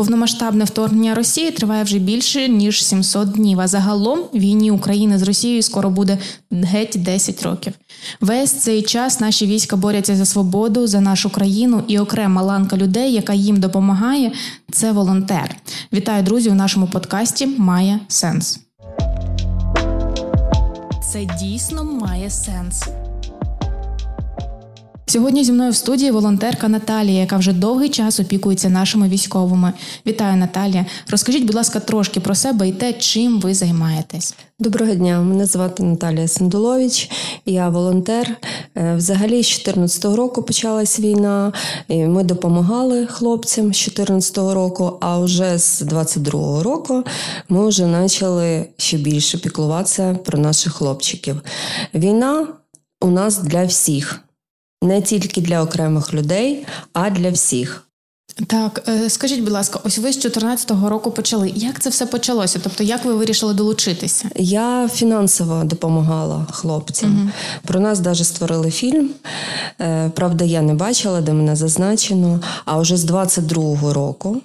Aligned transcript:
Повномасштабне 0.00 0.64
вторгнення 0.64 1.14
Росії 1.14 1.50
триває 1.50 1.84
вже 1.84 1.98
більше 1.98 2.48
ніж 2.48 2.84
700 2.84 3.28
днів. 3.28 3.60
А 3.60 3.68
загалом 3.68 4.20
війні 4.34 4.70
України 4.70 5.18
з 5.18 5.22
Росією 5.22 5.62
скоро 5.62 5.90
буде 5.90 6.18
геть 6.50 6.96
10 6.96 7.42
років. 7.42 7.72
Весь 8.20 8.52
цей 8.52 8.82
час 8.82 9.20
наші 9.20 9.46
війська 9.46 9.76
борються 9.76 10.16
за 10.16 10.24
свободу, 10.24 10.86
за 10.86 11.00
нашу 11.00 11.30
країну 11.30 11.82
і 11.88 11.98
окрема 11.98 12.42
ланка 12.42 12.76
людей, 12.76 13.12
яка 13.12 13.32
їм 13.32 13.60
допомагає, 13.60 14.32
це 14.72 14.92
волонтер. 14.92 15.56
Вітаю, 15.92 16.22
друзі! 16.22 16.50
У 16.50 16.54
нашому 16.54 16.86
подкасті 16.86 17.46
має 17.46 18.00
сенс. 18.08 18.60
Це 21.12 21.24
дійсно 21.40 21.84
має 21.84 22.30
сенс. 22.30 22.84
Сьогодні 25.10 25.44
зі 25.44 25.52
мною 25.52 25.70
в 25.70 25.76
студії 25.76 26.10
волонтерка 26.10 26.68
Наталія, 26.68 27.20
яка 27.20 27.36
вже 27.36 27.52
довгий 27.52 27.88
час 27.88 28.20
опікується 28.20 28.68
нашими 28.68 29.08
військовими. 29.08 29.72
Вітаю, 30.06 30.36
Наталія. 30.36 30.86
Розкажіть, 31.08 31.44
будь 31.44 31.54
ласка, 31.54 31.80
трошки 31.80 32.20
про 32.20 32.34
себе 32.34 32.68
і 32.68 32.72
те, 32.72 32.92
чим 32.92 33.40
ви 33.40 33.54
займаєтесь. 33.54 34.34
Доброго 34.58 34.94
дня, 34.94 35.20
мене 35.20 35.46
звати 35.46 35.82
Наталія 35.82 36.28
Сандулович, 36.28 37.10
я 37.46 37.68
волонтер. 37.68 38.36
Е, 38.76 38.94
взагалі, 38.96 39.42
з 39.42 39.46
2014 39.46 40.04
року 40.04 40.42
почалась 40.42 41.00
війна. 41.00 41.52
і 41.88 42.04
Ми 42.04 42.24
допомагали 42.24 43.06
хлопцям 43.06 43.64
з 43.64 43.84
2014 43.84 44.38
року, 44.38 44.98
а 45.00 45.18
вже 45.18 45.58
з 45.58 45.80
2022 45.80 46.62
року 46.62 47.04
ми 47.48 47.68
вже 47.68 48.02
почали 48.02 48.66
ще 48.76 48.96
більше 48.96 49.38
піклуватися 49.38 50.18
про 50.24 50.38
наших 50.38 50.72
хлопчиків. 50.72 51.42
Війна 51.94 52.46
у 53.00 53.10
нас 53.10 53.38
для 53.38 53.64
всіх 53.64 54.24
не 54.82 55.02
тільки 55.02 55.40
для 55.40 55.62
окремих 55.62 56.14
людей, 56.14 56.66
а 56.92 57.10
для 57.10 57.30
всіх. 57.30 57.84
Так, 58.46 58.84
е, 58.88 59.10
скажіть, 59.10 59.40
будь 59.40 59.52
ласка, 59.52 59.80
ось 59.84 59.98
ви 59.98 60.12
з 60.12 60.16
2014 60.16 60.88
року 60.88 61.10
почали. 61.10 61.52
Як 61.54 61.80
це 61.80 61.90
все 61.90 62.06
почалося? 62.06 62.60
Тобто, 62.62 62.84
як 62.84 63.04
ви 63.04 63.14
вирішили 63.14 63.54
долучитися? 63.54 64.28
Я 64.36 64.88
фінансово 64.88 65.64
допомагала 65.64 66.46
хлопцям. 66.50 67.20
Угу. 67.20 67.30
Про 67.66 67.80
нас 67.80 68.00
навіть 68.00 68.26
створили 68.26 68.70
фільм. 68.70 69.10
Е, 69.80 70.10
правда, 70.14 70.44
я 70.44 70.62
не 70.62 70.74
бачила, 70.74 71.20
де 71.20 71.32
мене 71.32 71.56
зазначено. 71.56 72.40
А 72.64 72.78
вже 72.78 72.96
з 72.96 73.04
22-го 73.04 73.92
року 73.92 74.40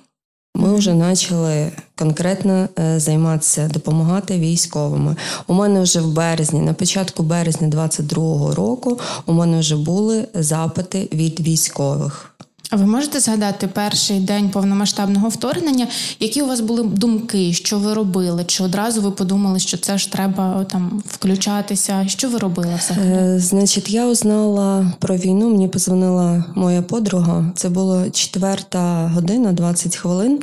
ми 0.55 0.75
вже 0.75 0.95
почали 0.95 1.71
конкретно 1.95 2.69
е, 2.79 2.99
займатися, 2.99 3.69
допомагати 3.73 4.39
військовими. 4.39 5.15
У 5.47 5.53
мене 5.53 5.81
вже 5.81 6.01
в 6.01 6.13
березні, 6.13 6.61
на 6.61 6.73
початку 6.73 7.23
березня 7.23 7.67
22-го 7.67 8.55
року, 8.55 8.99
у 9.25 9.33
мене 9.33 9.59
вже 9.59 9.75
були 9.75 10.27
запити 10.33 11.09
від 11.13 11.39
військових. 11.39 12.34
А 12.69 12.75
ви 12.75 12.85
можете 12.85 13.19
згадати 13.19 13.67
перший 13.67 14.19
день 14.19 14.49
повномасштабного 14.49 15.29
вторгнення? 15.29 15.87
Які 16.19 16.41
у 16.41 16.47
вас 16.47 16.59
були 16.59 16.83
думки, 16.83 17.53
що 17.53 17.79
ви 17.79 17.93
робили? 17.93 18.43
Чи 18.47 18.63
одразу 18.63 19.01
ви 19.01 19.11
подумали, 19.11 19.59
що 19.59 19.77
це 19.77 19.97
ж 19.97 20.11
треба 20.11 20.63
там 20.71 21.03
включатися? 21.07 22.05
Що 22.07 22.29
ви 22.29 22.37
робили 22.37 22.79
взагалі? 22.79 23.09
Е, 23.09 23.39
Значить, 23.39 23.89
я 23.89 24.07
узнала 24.07 24.93
про 24.99 25.15
війну. 25.15 25.49
Мені 25.49 25.67
позвонила 25.67 26.43
моя 26.55 26.81
подруга. 26.81 27.51
Це 27.55 27.69
було 27.69 28.09
четверта 28.09 29.11
година, 29.13 29.51
20 29.51 29.95
хвилин. 29.95 30.39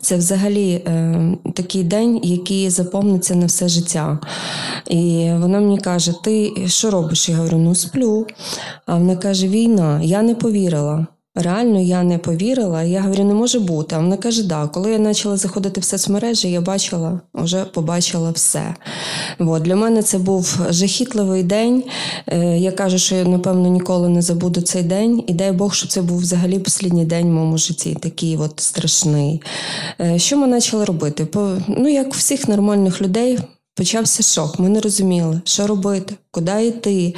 Це 0.00 0.16
взагалі 0.16 0.70
е, 0.72 1.36
такий 1.54 1.84
день, 1.84 2.20
який 2.22 2.70
запомниться 2.70 3.34
на 3.34 3.46
все 3.46 3.68
життя. 3.68 4.18
І 4.86 5.30
вона 5.38 5.60
мені 5.60 5.78
каже: 5.78 6.12
Ти 6.24 6.52
що 6.66 6.90
робиш? 6.90 7.28
Я 7.28 7.36
говорю, 7.36 7.58
ну 7.58 7.74
сплю. 7.74 8.26
А 8.86 8.96
вона 8.96 9.16
каже: 9.16 9.48
Війна, 9.48 10.00
я 10.02 10.22
не 10.22 10.34
повірила. 10.34 11.06
Реально 11.34 11.80
я 11.80 12.02
не 12.02 12.18
повірила. 12.18 12.82
Я 12.82 13.00
говорю, 13.00 13.24
не 13.24 13.34
може 13.34 13.60
бути. 13.60 13.96
А 13.96 13.98
вона 13.98 14.16
каже, 14.16 14.42
да. 14.42 14.66
Коли 14.66 14.92
я 14.92 14.98
почала 14.98 15.36
заходити 15.36 15.80
в 15.80 15.84
соцмережі, 15.84 16.50
я 16.50 16.60
бачила, 16.60 17.20
вже 17.34 17.64
побачила 17.64 18.30
все. 18.30 18.74
От, 19.38 19.62
Для 19.62 19.76
мене 19.76 20.02
це 20.02 20.18
був 20.18 20.60
жахітливий 20.70 21.42
день. 21.42 21.84
Е, 22.26 22.58
я 22.58 22.72
кажу, 22.72 22.98
що 22.98 23.14
я, 23.14 23.24
напевно, 23.24 23.68
ніколи 23.68 24.08
не 24.08 24.22
забуду 24.22 24.60
цей 24.60 24.82
день. 24.82 25.24
І 25.26 25.34
дай 25.34 25.52
Бог, 25.52 25.74
що 25.74 25.88
це 25.88 26.02
був 26.02 26.18
взагалі 26.18 26.62
останній 26.66 27.04
день 27.04 27.26
в 27.26 27.32
моєму 27.32 27.58
житті, 27.58 27.96
такий 28.00 28.36
от 28.36 28.60
страшний. 28.60 29.42
Е, 30.00 30.18
що 30.18 30.36
ми 30.36 30.54
почали 30.54 30.84
робити? 30.84 31.26
Ну, 31.68 31.88
як 31.88 32.06
у 32.06 32.10
всіх 32.10 32.48
нормальних 32.48 33.02
людей. 33.02 33.38
Почався 33.74 34.22
шок. 34.22 34.58
Ми 34.58 34.68
не 34.68 34.80
розуміли, 34.80 35.40
що 35.44 35.66
робити, 35.66 36.14
куди 36.30 36.66
йти. 36.66 37.14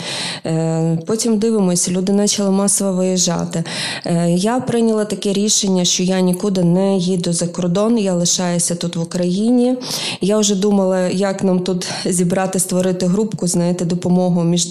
Е, 0.47 0.99
потім 1.07 1.39
дивимося, 1.39 1.91
люди 1.91 2.13
почали 2.13 2.51
масово 2.51 2.93
виїжджати. 2.93 3.65
Е, 4.07 4.31
я 4.31 4.61
прийняла 4.61 5.05
таке 5.05 5.33
рішення, 5.33 5.85
що 5.85 6.03
я 6.03 6.21
нікуди 6.21 6.65
не 6.65 6.97
їду 6.97 7.33
за 7.33 7.47
кордон, 7.47 7.99
я 7.99 8.15
лишаюся 8.15 8.75
тут 8.75 8.97
в 8.97 9.01
Україні. 9.01 9.77
Я 10.21 10.39
вже 10.39 10.55
думала, 10.55 11.09
як 11.09 11.45
нам 11.45 11.61
тут 11.61 11.89
зібрати, 12.05 12.59
створити 12.59 13.07
групку, 13.07 13.47
знаєте, 13.47 13.85
допомогу 13.85 14.45
між 14.45 14.69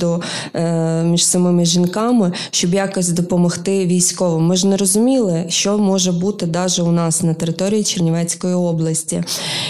е, 0.54 1.04
між 1.04 1.26
самими 1.26 1.66
жінками, 1.66 2.32
щоб 2.52 2.74
якось 2.74 3.10
допомогти 3.10 3.86
військовим. 3.86 4.46
Ми 4.46 4.56
ж 4.56 4.68
не 4.68 4.78
розуміли, 4.78 5.46
що 5.50 5.78
може 5.78 6.12
бути 6.12 6.48
навіть 6.48 6.80
у 6.80 6.92
нас 6.92 7.24
на 7.24 7.34
території 7.34 7.84
Чернівецької 7.84 8.54
області. 8.54 9.24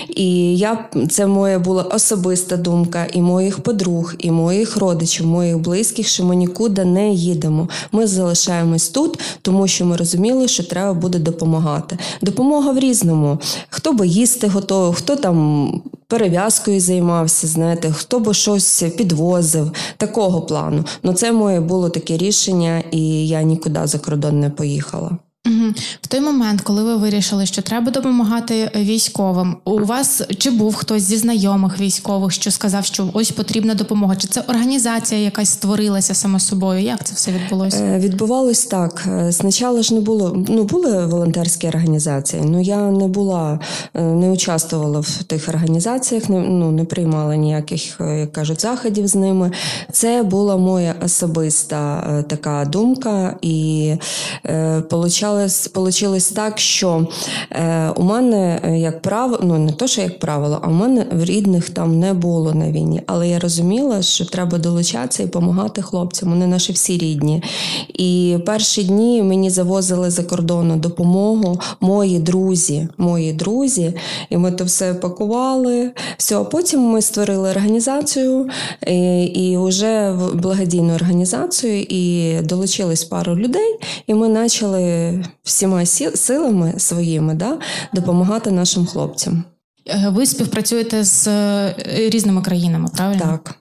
І 0.09 0.57
я 0.57 0.89
це 1.09 1.27
моя 1.27 1.59
була 1.59 1.83
особиста 2.03 2.57
думка 2.57 3.07
і 3.13 3.21
моїх 3.21 3.59
подруг, 3.59 4.15
і 4.19 4.31
моїх 4.31 4.77
родичів, 4.77 5.27
моїх 5.27 5.59
близьких, 5.59 6.07
що 6.07 6.25
ми 6.25 6.35
нікуди 6.35 6.85
не 6.85 7.09
їдемо. 7.09 7.69
Ми 7.91 8.07
залишаємось 8.07 8.89
тут, 8.89 9.19
тому 9.41 9.67
що 9.67 9.85
ми 9.85 9.97
розуміли, 9.97 10.47
що 10.47 10.63
треба 10.63 10.93
буде 10.93 11.19
допомагати. 11.19 11.97
Допомога 12.21 12.71
в 12.71 12.79
різному. 12.79 13.39
Хто 13.69 13.93
би 13.93 14.07
їсти 14.07 14.47
готовий, 14.47 14.93
хто 14.93 15.15
там. 15.15 15.81
Перев'язкою 16.07 16.79
займався, 16.79 17.47
знаєте, 17.47 17.91
хто 17.91 18.19
би 18.19 18.33
щось 18.33 18.83
підвозив, 18.97 19.71
такого 19.97 20.41
плану. 20.41 20.85
Ну 21.03 21.13
це 21.13 21.31
моє 21.31 21.59
було 21.59 21.89
таке 21.89 22.17
рішення, 22.17 22.83
і 22.91 23.27
я 23.27 23.43
нікуди 23.43 23.79
за 23.83 23.99
кордон 23.99 24.39
не 24.39 24.49
поїхала. 24.49 25.17
В 26.01 26.07
той 26.07 26.19
момент, 26.19 26.61
коли 26.61 26.83
ви 26.83 26.95
вирішили, 26.95 27.45
що 27.45 27.61
треба 27.61 27.91
допомагати 27.91 28.71
військовим, 28.75 29.55
у 29.65 29.79
вас 29.79 30.21
чи 30.37 30.51
був 30.51 30.75
хтось 30.75 31.03
зі 31.03 31.17
знайомих 31.17 31.79
військових, 31.79 32.31
що 32.31 32.51
сказав, 32.51 32.85
що 32.85 33.09
ось 33.13 33.31
потрібна 33.31 33.73
допомога? 33.73 34.15
Чи 34.15 34.27
це 34.27 34.41
організація 34.41 35.21
якась 35.21 35.49
створилася 35.49 36.13
сама 36.13 36.39
собою? 36.39 36.81
Як 36.81 37.03
це 37.03 37.13
все 37.15 37.31
відбулося? 37.31 37.83
Е, 37.83 37.99
відбувалось 37.99 38.65
так. 38.65 39.07
Е, 39.07 39.31
спочатку 39.31 39.83
ж 39.83 39.93
не 39.93 40.01
було. 40.01 40.45
Ну 40.49 40.63
були 40.63 41.05
волонтерські 41.05 41.67
організації. 41.67 42.41
Ну 42.45 42.61
я 42.61 42.91
не 42.91 43.07
була, 43.07 43.59
е, 43.93 44.01
не 44.01 44.29
участвувала 44.29 44.99
в 44.99 45.23
тих 45.23 45.49
організаціях, 45.49 46.29
не 46.29 46.39
ну 46.39 46.71
не 46.71 46.85
приймала 46.85 47.35
ніяких, 47.35 47.99
як 47.99 48.33
кажуть, 48.33 48.61
заходів 48.61 49.07
з 49.07 49.15
ними. 49.15 49.51
Це 49.91 50.23
була 50.23 50.57
моя 50.57 50.95
особиста 51.05 52.23
така 52.29 52.65
думка, 52.65 53.37
і 53.41 53.93
е, 54.45 54.81
получалось, 54.81 55.32
получилось 55.73 56.31
так, 56.31 56.59
що 56.59 57.07
е, 57.51 57.89
у 57.95 58.03
мене 58.03 58.61
е, 58.63 58.79
як 58.79 59.01
правило, 59.01 59.39
ну 59.43 59.57
не 59.57 59.71
то, 59.71 59.87
що 59.87 60.01
як 60.01 60.19
правило, 60.19 60.59
а 60.61 60.67
у 60.67 60.71
мене 60.71 61.05
в 61.11 61.23
рідних 61.23 61.69
там 61.69 61.99
не 61.99 62.13
було 62.13 62.53
на 62.53 62.71
війні. 62.71 63.01
Але 63.05 63.29
я 63.29 63.39
розуміла, 63.39 64.01
що 64.01 64.25
треба 64.25 64.57
долучатися 64.57 65.23
і 65.23 65.25
допомагати 65.25 65.81
хлопцям. 65.81 66.29
Вони 66.29 66.47
наші 66.47 66.73
всі 66.73 66.97
рідні. 66.97 67.43
І 67.93 68.37
перші 68.45 68.83
дні 68.83 69.23
мені 69.23 69.49
завозили 69.49 70.09
за 70.09 70.23
кордону 70.23 70.75
допомогу 70.75 71.59
мої 71.79 72.19
друзі, 72.19 72.87
мої 72.97 73.33
друзі, 73.33 73.93
і 74.29 74.37
ми 74.37 74.51
то 74.51 74.63
все 74.63 74.93
пакували. 74.93 75.91
Все, 76.17 76.37
а 76.37 76.43
потім 76.43 76.81
ми 76.81 77.01
створили 77.01 77.49
організацію 77.49 78.49
і, 78.87 79.23
і 79.23 79.57
вже 79.57 80.13
благодійну 80.33 80.93
організацію, 80.93 81.81
і 81.81 82.33
долучились 82.41 83.03
пару 83.03 83.35
людей, 83.35 83.79
і 84.07 84.13
ми 84.13 84.43
почали 84.43 85.22
всіма 85.43 85.85
силами 85.85 86.73
своїми 86.77 87.33
да, 87.33 87.59
допомагати 87.93 88.51
нашим 88.51 88.85
хлопцям. 88.85 89.43
Е, 89.87 90.09
ви 90.09 90.25
співпрацюєте 90.25 91.03
з 91.03 91.27
е, 91.27 91.75
різними 92.09 92.41
країнами, 92.41 92.89
правильно? 92.95 93.21
Так. 93.21 93.55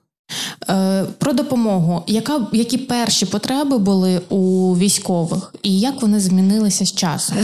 Е, 0.71 1.05
про 1.19 1.33
допомогу. 1.33 2.03
Яка, 2.07 2.47
Які 2.53 2.79
перші 2.79 3.27
потреби 3.27 3.79
були 3.79 4.21
у 4.29 4.73
військових, 4.79 5.55
і 5.63 5.81
як 5.81 6.03
вони 6.03 6.21
змінилися 6.21 6.85
з 6.87 6.93
часом? 6.93 7.37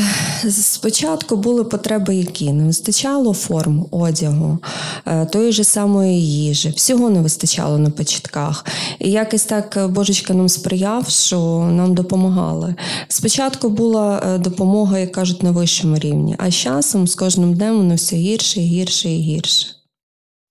Спочатку 0.51 1.37
були 1.37 1.65
потреби, 1.65 2.15
які 2.15 2.53
не 2.53 2.65
вистачало 2.65 3.33
форм, 3.33 3.87
одягу, 3.91 4.59
е, 5.07 5.27
тої 5.27 5.53
ж 5.53 5.65
самої 5.65 6.27
їжі. 6.27 6.73
Всього 6.77 7.11
не 7.11 7.21
вистачало 7.21 7.79
на 7.79 7.91
початках. 7.91 8.65
І 8.99 9.11
якось 9.11 9.45
так 9.45 9.89
Божечка 9.91 10.35
нам 10.35 10.49
сприяв, 10.49 11.09
що 11.09 11.39
нам 11.73 11.95
допомагали. 11.95 12.75
Спочатку 13.09 13.69
була 13.69 14.23
е, 14.27 14.39
допомога, 14.39 14.99
як 14.99 15.13
кажуть, 15.13 15.43
на 15.43 15.51
вищому 15.51 15.99
рівні, 15.99 16.37
а 16.39 16.51
з 16.51 16.55
часом 16.55 17.09
з 17.09 17.15
кожним 17.15 17.55
днем 17.55 17.77
воно 17.77 17.95
все 17.95 18.17
гірше, 18.17 18.61
гірше 18.61 19.11
і 19.11 19.21
гірше. 19.21 19.78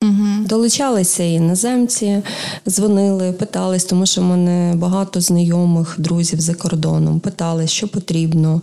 Угу. 0.04 0.46
Долучалися 0.46 1.24
іноземці, 1.24 2.22
дзвонили, 2.68 3.32
питались, 3.32 3.86
тому 3.86 4.06
що 4.06 4.22
в 4.22 4.24
мене 4.24 4.76
багато 4.76 5.22
знайомих, 5.22 5.96
друзів 5.98 6.42
за 6.42 6.54
кордоном, 6.54 7.20
питали, 7.20 7.68
що 7.68 7.88
потрібно. 7.88 8.62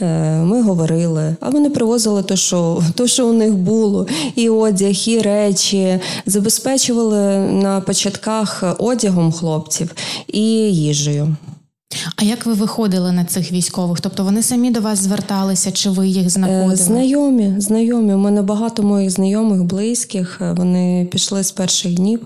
Е, 0.00 0.38
ми 0.38 0.62
говорили, 0.62 1.36
а 1.40 1.50
вони 1.50 1.70
привозили 1.70 2.22
те, 2.22 2.36
що, 2.36 2.82
то, 2.94 3.06
що 3.06 3.28
у 3.28 3.32
них 3.32 3.54
було, 3.54 4.06
і 4.34 4.48
одяг, 4.48 4.94
і 5.06 5.20
речі, 5.20 6.00
забезпечували 6.26 7.38
на 7.38 7.80
початках 7.80 8.64
одягом 8.78 9.32
хлопців 9.32 9.94
і 10.28 10.42
їжею. 10.72 11.36
А 12.16 12.24
як 12.24 12.46
ви 12.46 12.52
виходили 12.52 13.12
на 13.12 13.24
цих 13.24 13.52
військових? 13.52 14.00
Тобто 14.00 14.24
вони 14.24 14.42
самі 14.42 14.70
до 14.70 14.80
вас 14.80 14.98
зверталися, 14.98 15.72
чи 15.72 15.90
ви 15.90 16.08
їх 16.08 16.30
знаходили? 16.30 16.72
Е, 16.72 16.76
Знайомі, 16.76 17.54
знайомі. 17.58 18.14
У 18.14 18.18
мене 18.18 18.42
багато 18.42 18.82
моїх 18.82 19.10
знайомих, 19.10 19.62
близьких. 19.62 20.38
Е, 20.40 20.52
Вони 20.52 21.08
пішли 21.12 21.44
з 21.44 21.52
перших 21.52 21.94
днів 21.94 22.20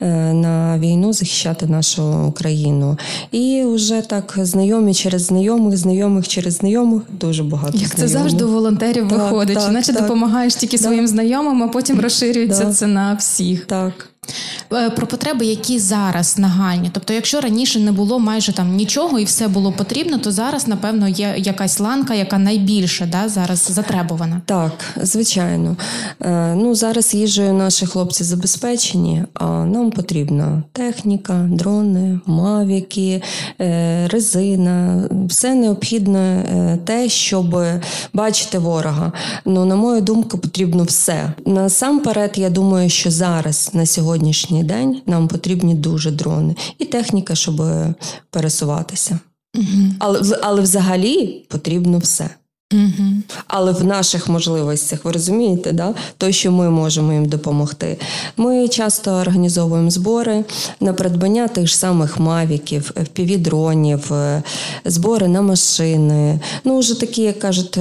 е, 0.00 0.06
на 0.32 0.78
війну 0.78 1.12
захищати 1.12 1.66
нашу 1.66 2.26
Україну. 2.28 2.98
І 3.32 3.62
вже 3.66 4.00
так 4.00 4.38
знайомі 4.42 4.94
через 4.94 5.22
знайомих, 5.22 5.76
знайомих 5.76 6.28
через 6.28 6.54
знайомих. 6.54 7.02
Дуже 7.20 7.42
багато 7.42 7.78
Як 7.78 7.94
це 7.94 8.08
завжди 8.08 8.44
у 8.44 8.48
волонтерів 8.52 9.08
Так, 9.08 9.18
виходить, 9.18 9.58
так, 9.58 9.72
наче 9.72 9.92
так. 9.92 10.02
допомагаєш 10.02 10.54
тільки 10.54 10.78
своїм 10.78 11.06
знайомим, 11.08 11.62
а 11.62 11.68
потім 11.68 12.00
розширюється 12.00 12.72
це 12.72 12.86
на 12.86 13.14
всіх. 13.14 13.64
Так. 13.66 14.08
Е, 14.72 14.90
Про 14.90 15.06
потреби, 15.06 15.46
які 15.46 15.78
зараз 15.78 16.38
нагальні. 16.38 16.90
Тобто, 16.92 17.12
якщо 17.12 17.40
раніше 17.40 17.80
не 17.80 17.92
було 17.92 18.18
майже 18.18 18.52
там 18.52 18.76
нічого 18.76 19.18
і 19.18 19.24
все 19.24 19.48
було 19.48 19.72
потрібно, 19.72 20.18
то 20.18 20.32
зараз, 20.32 20.68
напевно, 20.68 21.08
є 21.08 21.34
якась 21.38 21.80
ланка, 21.80 22.14
яка 22.14 22.38
найбільше 22.38 23.06
да, 23.06 23.28
зараз 23.28 23.68
затребувана. 23.72 24.40
Так, 24.46 24.72
звичайно. 25.02 25.76
Е, 26.22 26.54
Ну, 26.56 26.74
зараз 26.74 27.14
їжею 27.14 27.52
наші 27.52 27.86
хлопці 27.86 28.24
забезпечені, 28.24 29.24
а 29.34 29.44
нам 29.44 29.90
потрібна 29.90 30.62
техніка, 30.72 31.48
дрони, 31.50 32.20
мавіки, 32.26 33.22
е, 33.60 34.08
резина, 34.08 35.02
все 35.28 35.54
необхідне 35.54 36.44
те, 36.84 37.08
щоб 37.08 37.56
бачити 38.12 38.58
ворога. 38.58 39.12
Ну, 39.44 39.64
на 39.64 39.76
мою 39.76 40.00
думку, 40.00 40.38
потрібно 40.38 40.84
все. 40.84 41.32
Насамперед, 41.46 42.32
я 42.36 42.50
думаю, 42.50 42.90
що 42.90 43.10
зараз, 43.10 43.70
на 43.72 43.86
сьогоднішній 44.16 44.64
день, 44.64 45.02
нам 45.06 45.28
потрібні 45.28 45.74
дуже 45.74 46.10
дрони 46.10 46.56
і 46.78 46.84
техніка, 46.84 47.34
щоб 47.34 47.62
пересуватися. 48.30 49.18
Але, 49.98 50.38
але 50.42 50.60
взагалі 50.60 51.46
потрібно 51.48 51.98
все. 51.98 52.30
Угу. 52.72 53.22
Але 53.46 53.72
в 53.72 53.84
наших 53.84 54.28
можливостях, 54.28 55.04
ви 55.04 55.12
розумієте, 55.12 55.72
да? 55.72 55.94
то, 56.18 56.32
що 56.32 56.52
ми 56.52 56.70
можемо 56.70 57.12
їм 57.12 57.26
допомогти. 57.26 57.98
Ми 58.36 58.68
часто 58.68 59.10
організовуємо 59.10 59.90
збори 59.90 60.44
на 60.80 60.92
придбання 60.92 61.48
тих 61.48 61.66
ж 61.66 61.76
самих 61.76 62.20
мавіків, 62.20 62.92
впівдронів, 62.96 64.12
збори 64.84 65.28
на 65.28 65.42
машини. 65.42 66.40
Ну, 66.64 66.78
вже 66.78 67.00
такі, 67.00 67.22
як 67.22 67.38
кажуть, 67.38 67.78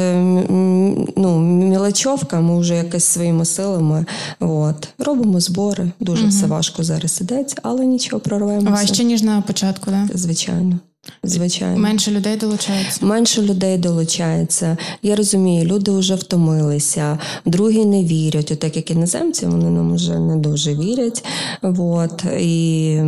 ну, 1.15 1.39
мілочовка, 1.39 2.41
ми 2.41 2.59
вже 2.59 2.75
якось 2.75 3.05
своїми 3.05 3.45
силами 3.45 4.05
от, 4.39 4.87
робимо 4.99 5.39
збори. 5.39 5.91
Дуже 5.99 6.27
все 6.27 6.45
важко 6.45 6.83
зараз 6.83 7.21
ідеться, 7.21 7.55
але 7.63 7.85
нічого 7.85 8.19
прорвемося. 8.19 8.69
Важче, 8.69 9.03
ніж 9.03 9.21
на 9.21 9.41
початку, 9.41 9.91
да? 9.91 10.07
Звичайно. 10.13 10.79
Звичайно. 11.23 11.77
Менше 11.77 12.11
людей 12.11 12.37
долучається. 12.37 13.05
Менше 13.05 13.41
людей 13.41 13.77
долучається. 13.77 14.77
Я 15.01 15.15
розумію, 15.15 15.65
люди 15.65 15.91
вже 15.91 16.15
втомилися, 16.15 17.19
другі 17.45 17.85
не 17.85 18.03
вірять. 18.03 18.51
Отак 18.51 18.75
як 18.75 18.91
іноземці, 18.91 19.45
вони 19.45 19.69
нам 19.69 19.95
вже 19.95 20.19
не 20.19 20.35
дуже 20.35 20.75
вірять. 20.75 21.25
От. 21.61 22.23
І 22.39 22.99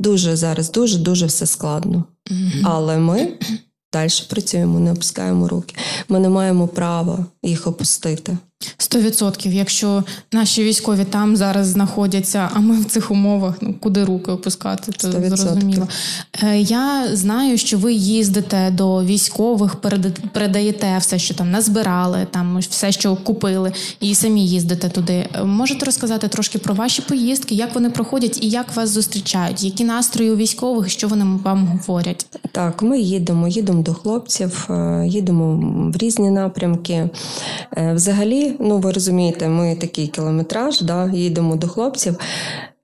дуже 0.00 0.36
зараз 0.36 0.70
дуже 0.70 0.98
дуже 0.98 1.26
все 1.26 1.46
складно. 1.46 2.04
Але 2.64 2.98
ми 2.98 3.28
далі 3.92 4.10
працюємо, 4.28 4.80
не 4.80 4.92
опускаємо 4.92 5.48
руки. 5.48 5.76
Ми 6.08 6.20
не 6.20 6.28
маємо 6.28 6.68
права 6.68 7.26
їх 7.42 7.66
опустити. 7.66 8.36
Сто 8.78 8.98
відсотків. 8.98 9.52
Якщо 9.52 10.04
наші 10.32 10.64
військові 10.64 11.04
там 11.04 11.36
зараз 11.36 11.66
знаходяться, 11.66 12.50
а 12.54 12.60
ми 12.60 12.80
в 12.80 12.84
цих 12.84 13.10
умовах, 13.10 13.54
ну 13.60 13.74
куди 13.80 14.04
руки 14.04 14.30
опускати, 14.30 14.92
це 14.96 15.08
100%. 15.08 15.36
зрозуміло. 15.36 15.88
Е, 16.42 16.58
Я 16.60 17.16
знаю, 17.16 17.58
що 17.58 17.78
ви 17.78 17.92
їздите 17.92 18.70
до 18.70 19.04
військових, 19.04 19.76
переда- 19.76 20.28
передаєте 20.32 20.96
все, 21.00 21.18
що 21.18 21.34
там 21.34 21.50
назбирали, 21.50 22.26
там 22.30 22.58
все, 22.58 22.92
що 22.92 23.16
купили, 23.16 23.72
і 24.00 24.14
самі 24.14 24.46
їздите 24.46 24.88
туди. 24.88 25.26
Е, 25.34 25.44
Можете 25.44 25.86
розказати 25.86 26.28
трошки 26.28 26.58
про 26.58 26.74
ваші 26.74 27.02
поїздки, 27.02 27.54
як 27.54 27.74
вони 27.74 27.90
проходять 27.90 28.38
і 28.42 28.48
як 28.48 28.76
вас 28.76 28.90
зустрічають? 28.90 29.64
Які 29.64 29.84
настрої 29.84 30.30
у 30.30 30.36
військових, 30.36 30.90
що 30.90 31.08
вони 31.08 31.24
вам 31.44 31.66
говорять? 31.86 32.26
Так, 32.52 32.82
ми 32.82 33.00
їдемо, 33.00 33.48
їдемо 33.48 33.82
до 33.82 33.94
хлопців, 33.94 34.66
е, 34.70 35.04
їдемо 35.08 35.56
в 35.94 35.96
різні 35.96 36.30
напрямки. 36.30 37.10
Е, 37.76 37.92
Ну 38.58 38.78
ви 38.78 38.92
розумієте, 38.92 39.48
ми 39.48 39.76
такий 39.76 40.08
кілометраж, 40.08 40.80
да, 40.80 41.10
їдемо 41.14 41.56
до 41.56 41.68
хлопців. 41.68 42.16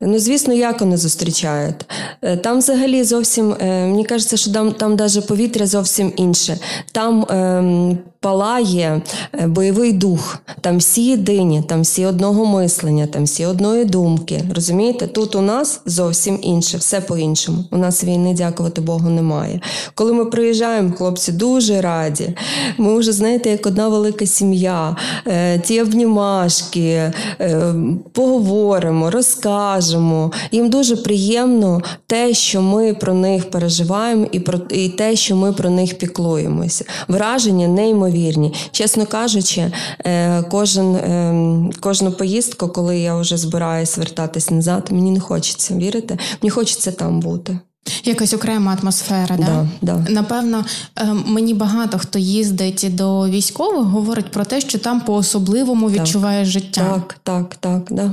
Ну, 0.00 0.18
звісно, 0.18 0.54
як 0.54 0.80
вони 0.80 0.96
зустрічають. 0.96 1.84
Е, 2.22 2.36
Там 2.36 2.58
взагалі 2.58 3.04
зовсім, 3.04 3.52
е, 3.60 3.86
мені 3.86 4.04
кажеться, 4.04 4.36
що 4.36 4.52
там, 4.52 4.72
там 4.72 4.96
навіть 4.96 5.26
повітря 5.26 5.66
зовсім 5.66 6.12
інше. 6.16 6.58
Там 6.92 7.26
ем, 7.30 7.98
палає 8.22 9.02
е, 9.34 9.46
бойовий 9.46 9.92
дух, 9.92 10.38
там 10.60 10.78
всі 10.78 11.04
єдині, 11.04 11.62
там 11.68 11.82
всі 11.82 12.06
одного 12.06 12.46
мислення, 12.46 13.06
там 13.06 13.24
всі 13.24 13.46
одної 13.46 13.84
думки. 13.84 14.44
Розумієте? 14.54 15.06
Тут 15.06 15.34
у 15.34 15.40
нас 15.40 15.80
зовсім 15.86 16.38
інше, 16.42 16.76
все 16.78 17.00
по-іншому. 17.00 17.64
У 17.70 17.76
нас 17.76 18.04
війни, 18.04 18.34
дякувати 18.34 18.80
Богу, 18.80 19.10
немає. 19.10 19.60
Коли 19.94 20.12
ми 20.12 20.24
приїжджаємо, 20.24 20.92
хлопці 20.92 21.32
дуже 21.32 21.80
раді. 21.80 22.34
Ми 22.78 22.98
вже, 22.98 23.12
знаєте, 23.12 23.50
як 23.50 23.66
одна 23.66 23.88
велика 23.88 24.26
сім'я, 24.26 24.96
Е, 25.26 25.58
ті 25.58 25.82
обнімашки, 25.82 27.12
е, 27.40 27.74
поговоримо, 28.12 29.10
розкажемо. 29.10 30.32
Їм 30.52 30.70
дуже 30.70 30.96
приємно 30.96 31.82
те, 32.06 32.34
що 32.34 32.62
ми 32.62 32.94
про 32.94 33.14
них 33.14 33.50
переживаємо, 33.50 34.26
і 34.32 34.40
про 34.40 34.58
і 34.70 34.88
те, 34.88 35.16
що 35.16 35.36
ми 35.36 35.52
про 35.52 35.70
них 35.70 35.98
піклуємося. 35.98 36.84
Враження 37.08 37.68
неймовірні. 38.12 38.52
Чесно 38.70 39.06
кажучи, 39.06 39.72
е, 40.04 40.42
кожен, 40.42 40.94
е, 40.94 41.70
кожну 41.80 42.12
поїздку, 42.12 42.68
коли 42.68 42.98
я 42.98 43.16
вже 43.16 43.36
збираюсь 43.36 43.98
вертатись 43.98 44.50
назад, 44.50 44.88
мені 44.90 45.10
не 45.10 45.20
хочеться 45.20 45.74
вірити. 45.74 46.18
Мені 46.42 46.50
хочеться 46.50 46.92
там 46.92 47.20
бути. 47.20 47.58
Якась 48.04 48.32
окрема 48.34 48.78
атмосфера, 48.82 49.36
да? 49.36 49.68
Да, 49.82 49.94
да. 50.04 50.10
Напевно, 50.12 50.64
е, 50.98 51.04
мені 51.26 51.54
багато 51.54 51.98
хто 51.98 52.18
їздить 52.18 52.86
до 52.90 53.28
військових, 53.28 53.84
говорить 53.84 54.30
про 54.30 54.44
те, 54.44 54.60
що 54.60 54.78
там 54.78 55.00
по-особливому 55.00 55.90
відчуває 55.90 56.44
життя. 56.44 56.80
Так, 56.80 57.18
так, 57.22 57.54
так, 57.54 57.82
да. 57.90 58.12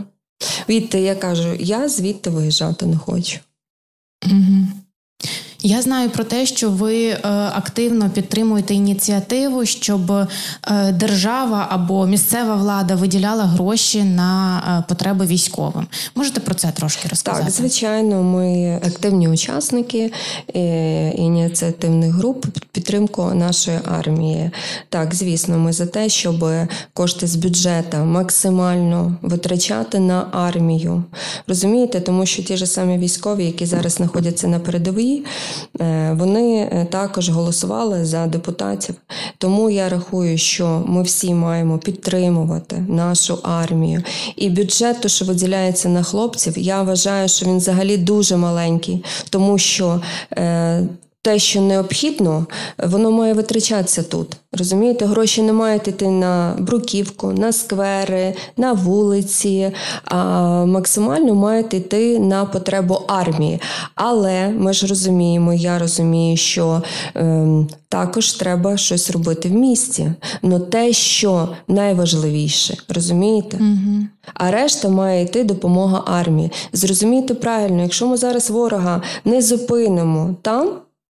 Відти, 0.69 0.99
я 0.99 1.15
кажу, 1.15 1.53
я 1.59 1.89
звідти 1.89 2.29
виїжджати 2.29 2.85
не 2.85 2.97
хочу. 2.97 3.39
Угу. 4.25 4.67
Я 5.61 5.81
знаю 5.81 6.09
про 6.09 6.23
те, 6.23 6.45
що 6.45 6.69
ви 6.69 7.05
е, 7.07 7.19
активно 7.55 8.09
підтримуєте 8.09 8.73
ініціативу, 8.73 9.65
щоб 9.65 10.11
е, 10.11 10.27
держава 10.91 11.67
або 11.69 12.05
місцева 12.05 12.55
влада 12.55 12.95
виділяла 12.95 13.43
гроші 13.43 14.03
на 14.03 14.61
е, 14.79 14.83
потреби 14.89 15.25
військовим. 15.25 15.87
Можете 16.15 16.39
про 16.39 16.55
це 16.55 16.71
трошки 16.71 17.07
розказати? 17.07 17.45
Так, 17.45 17.53
звичайно, 17.53 18.23
ми 18.23 18.79
активні 18.85 19.27
учасники 19.27 20.11
ініціативних 21.15 22.13
груп 22.13 22.45
підтримку 22.71 23.33
нашої 23.33 23.79
армії. 23.85 24.51
Так, 24.89 25.15
звісно, 25.15 25.57
ми 25.57 25.73
за 25.73 25.85
те, 25.85 26.09
щоб 26.09 26.45
кошти 26.93 27.27
з 27.27 27.35
бюджету 27.35 27.97
максимально 27.97 29.15
витрачати 29.21 29.99
на 29.99 30.27
армію. 30.31 31.03
Розумієте, 31.47 31.99
тому 32.01 32.25
що 32.25 32.43
ті 32.43 32.57
ж 32.57 32.65
самі 32.65 32.97
військові, 32.97 33.45
які 33.45 33.65
зараз 33.65 33.93
знаходяться 33.93 34.47
на 34.47 34.59
передовій, 34.59 35.23
вони 36.11 36.59
е, 36.59 36.87
також 36.89 37.29
голосували 37.29 38.05
за 38.05 38.27
депутатів. 38.27 38.95
Тому 39.37 39.69
я 39.69 39.89
рахую, 39.89 40.37
що 40.37 40.83
ми 40.87 41.03
всі 41.03 41.33
маємо 41.33 41.77
підтримувати 41.77 42.85
нашу 42.87 43.39
армію. 43.43 44.03
І 44.35 44.49
бюджет, 44.49 45.01
то, 45.01 45.07
що 45.07 45.25
виділяється 45.25 45.89
на 45.89 46.03
хлопців, 46.03 46.57
я 46.57 46.81
вважаю, 46.81 47.27
що 47.27 47.45
він 47.45 47.57
взагалі 47.57 47.97
дуже 47.97 48.37
маленький, 48.37 49.03
тому 49.29 49.57
що. 49.57 50.01
Те, 51.29 51.39
що 51.39 51.61
необхідно, 51.61 52.45
воно 52.77 53.11
має 53.11 53.33
витрачатися 53.33 54.03
тут. 54.03 54.37
Розумієте, 54.51 55.05
гроші 55.05 55.41
не 55.41 55.53
мають 55.53 55.87
йти 55.87 56.07
на 56.07 56.55
бруківку, 56.59 57.31
на 57.31 57.51
сквери, 57.51 58.35
на 58.57 58.73
вулиці, 58.73 59.71
а 60.05 60.15
максимально 60.65 61.35
мають 61.35 61.73
йти 61.73 62.19
на 62.19 62.45
потребу 62.45 63.01
армії. 63.07 63.61
Але 63.95 64.49
ми 64.49 64.73
ж 64.73 64.87
розуміємо, 64.87 65.53
я 65.53 65.79
розумію, 65.79 66.37
що 66.37 66.83
е, 67.15 67.47
також 67.89 68.33
треба 68.33 68.77
щось 68.77 69.11
робити 69.11 69.49
в 69.49 69.51
місті. 69.51 70.11
Но 70.41 70.59
те, 70.59 70.93
що 70.93 71.49
найважливіше, 71.67 72.77
розумієте? 72.89 73.57
Угу. 73.57 74.03
А 74.33 74.51
решта 74.51 74.89
має 74.89 75.23
йти 75.23 75.43
допомога 75.43 76.03
армії. 76.05 76.51
Зрозумійте 76.73 77.33
правильно, 77.33 77.81
якщо 77.81 78.07
ми 78.07 78.17
зараз 78.17 78.49
ворога 78.49 79.01
не 79.25 79.41
зупинимо 79.41 80.35
там, 80.41 80.69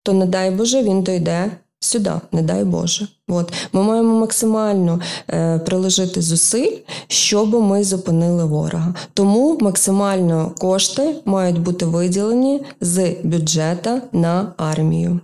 то 0.06 0.14
не 0.14 0.26
дай 0.26 0.52
Боже 0.52 0.84
він 0.84 1.02
дойде 1.02 1.52
сюди, 1.80 2.12
не 2.32 2.42
дай 2.42 2.64
Боже. 2.64 3.08
От 3.28 3.54
ми 3.74 3.84
маємо 3.84 4.20
максимально 4.20 5.00
е, 5.30 5.60
приложити 5.60 6.22
зусиль, 6.22 6.78
щоб 7.08 7.54
ми 7.54 7.84
зупинили 7.84 8.46
ворога. 8.46 8.94
Тому 9.14 9.58
максимально 9.62 10.52
кошти 10.60 11.16
мають 11.26 11.60
бути 11.60 11.86
виділені 11.86 12.62
з 12.82 13.16
бюджету 13.24 14.02
на 14.12 14.54
армію. 14.58 15.20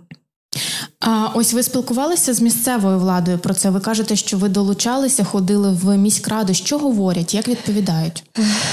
А 1.00 1.28
ось 1.34 1.52
ви 1.52 1.62
спілкувалися 1.62 2.34
з 2.34 2.40
місцевою 2.40 2.98
владою 2.98 3.38
про 3.38 3.54
це. 3.54 3.70
Ви 3.70 3.80
кажете, 3.80 4.16
що 4.16 4.36
ви 4.36 4.48
долучалися, 4.48 5.24
ходили 5.24 5.72
в 5.82 5.96
міськраду. 5.96 6.54
Що 6.54 6.78
говорять? 6.78 7.34
Як 7.34 7.48
відповідають? 7.48 8.24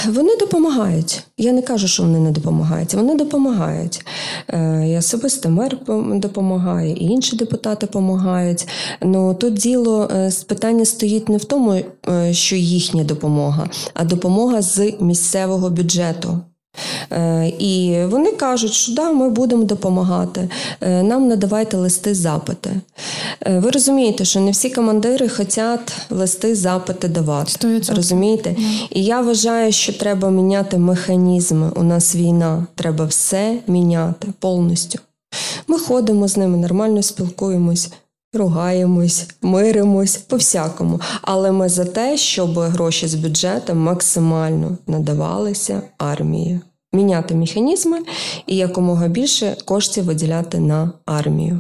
Вони 0.08 0.38
допомагають. 0.38 1.24
Я 1.38 1.52
не 1.52 1.62
кажу, 1.62 1.88
що 1.88 2.04
вони 2.04 2.20
не 2.20 2.32
допомагають. 2.32 2.94
Вони 2.94 3.16
допомагають. 3.16 4.06
Е, 4.50 4.90
і 4.90 4.98
особисто 4.98 5.50
мер 5.50 5.78
допомагає, 6.14 6.92
і 6.94 7.04
інші 7.04 7.36
депутати 7.36 7.86
допомагають. 7.86 8.68
Ну 9.02 9.34
тут 9.34 9.54
діло 9.54 10.10
е, 10.12 10.32
питання 10.48 10.86
стоїть 10.86 11.30
не 11.30 11.38
в 11.38 11.46
тому, 11.46 11.82
е, 12.10 12.34
що 12.34 12.56
їхня 12.56 13.04
допомога, 13.04 13.70
а 13.94 14.04
допомога 14.04 14.62
з 14.62 14.94
місцевого 15.00 15.70
бюджету. 15.70 16.40
Е, 17.12 17.48
і 17.60 18.06
вони 18.06 18.32
кажуть, 18.32 18.74
що 18.74 18.94
да, 18.94 19.12
ми 19.12 19.30
будемо 19.30 19.64
допомагати. 19.64 20.50
Е, 20.82 21.04
нам 21.04 21.28
надавайте 21.28 21.78
листи 21.78 22.16
запити. 22.16 22.70
Е, 23.42 23.60
ви 23.60 23.70
розумієте, 23.70 24.26
що 24.26 24.40
не 24.40 24.52
всі 24.52 24.70
командири 24.70 25.30
хочуть 25.30 25.94
листи 26.10 26.56
запити 26.56 27.08
давати. 27.08 27.68
100%. 27.68 27.96
Розумієте? 27.96 28.56
І 28.90 29.04
я 29.04 29.22
вважаю, 29.22 29.72
що 29.72 29.94
треба 29.94 30.30
міняти 30.30 30.78
механізми. 30.78 31.72
У 31.76 31.84
нас 31.84 32.16
війна, 32.16 32.66
треба 32.76 33.06
все 33.06 33.58
міняти 33.68 34.28
повністю. 34.40 35.00
Ми 35.68 35.80
ходимо 35.80 36.28
з 36.28 36.38
ними, 36.38 36.58
нормально 36.58 37.04
спілкуємось. 37.04 37.90
Ругаємось, 38.34 39.28
миримось 39.42 40.18
по 40.18 40.36
всякому, 40.36 41.00
але 41.22 41.52
ми 41.52 41.70
за 41.70 41.86
те, 41.86 42.18
щоб 42.18 42.60
гроші 42.60 43.08
з 43.08 43.16
бюджету 43.16 43.76
максимально 43.76 44.78
надавалися 44.88 45.82
армії, 45.98 46.62
міняти 46.94 47.36
механізми 47.36 48.00
і 48.48 48.56
якомога 48.56 49.08
більше 49.08 49.58
коштів 49.66 50.04
виділяти 50.04 50.60
на 50.60 50.92
армію. 51.06 51.60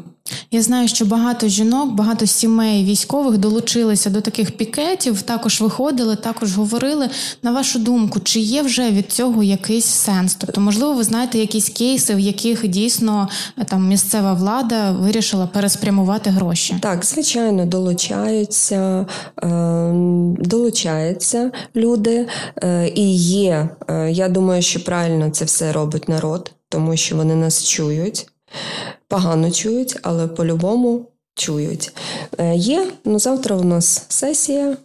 Я 0.52 0.62
знаю, 0.62 0.88
що 0.88 1.06
багато 1.06 1.48
жінок, 1.48 1.92
багато 1.92 2.26
сімей 2.26 2.86
військових 2.86 3.38
долучилися 3.38 4.10
до 4.10 4.22
таких 4.22 4.52
пікетів, 4.52 5.22
також 5.22 5.62
виходили, 5.62 6.16
також 6.16 6.56
говорили. 6.56 7.10
На 7.44 7.52
вашу 7.52 7.80
думку, 7.80 8.20
чи 8.20 8.40
є 8.40 8.62
вже 8.62 8.92
від 8.92 9.12
цього 9.12 9.44
якийсь 9.44 9.86
сенс? 9.86 10.36
Тобто, 10.36 10.62
можливо, 10.62 10.94
ви 10.94 11.04
знаєте 11.04 11.40
якісь 11.40 11.70
кейси, 11.70 12.16
в 12.16 12.20
яких 12.20 12.68
дійсно 12.68 13.30
там 13.68 13.88
місцева 13.88 14.34
влада 14.34 14.92
вирішила 14.92 15.48
переспрямувати 15.48 16.30
гроші? 16.30 16.76
Так, 16.82 17.06
звичайно, 17.06 17.66
долучаються, 17.66 19.06
е, 19.44 19.92
долучаються 20.40 21.52
люди, 21.76 22.28
е, 22.64 22.92
і 22.96 23.16
є. 23.16 23.70
Е, 23.88 24.12
я 24.12 24.30
думаю, 24.30 24.62
що 24.62 24.84
правильно 24.84 25.30
це 25.30 25.46
все 25.46 25.72
робить 25.72 26.10
народ, 26.10 26.52
тому 26.70 26.98
що 26.98 27.16
вони 27.16 27.36
нас 27.36 27.64
чують 27.64 28.28
погано 29.10 29.52
чують, 29.52 29.98
але 30.02 30.28
по-любому 30.28 31.06
чують. 31.36 31.94
Е, 32.38 32.56
є, 32.56 32.92
ну 33.06 33.20
завтра 33.20 33.56
у 33.56 33.64
нас 33.64 34.06
сесія. 34.10 34.78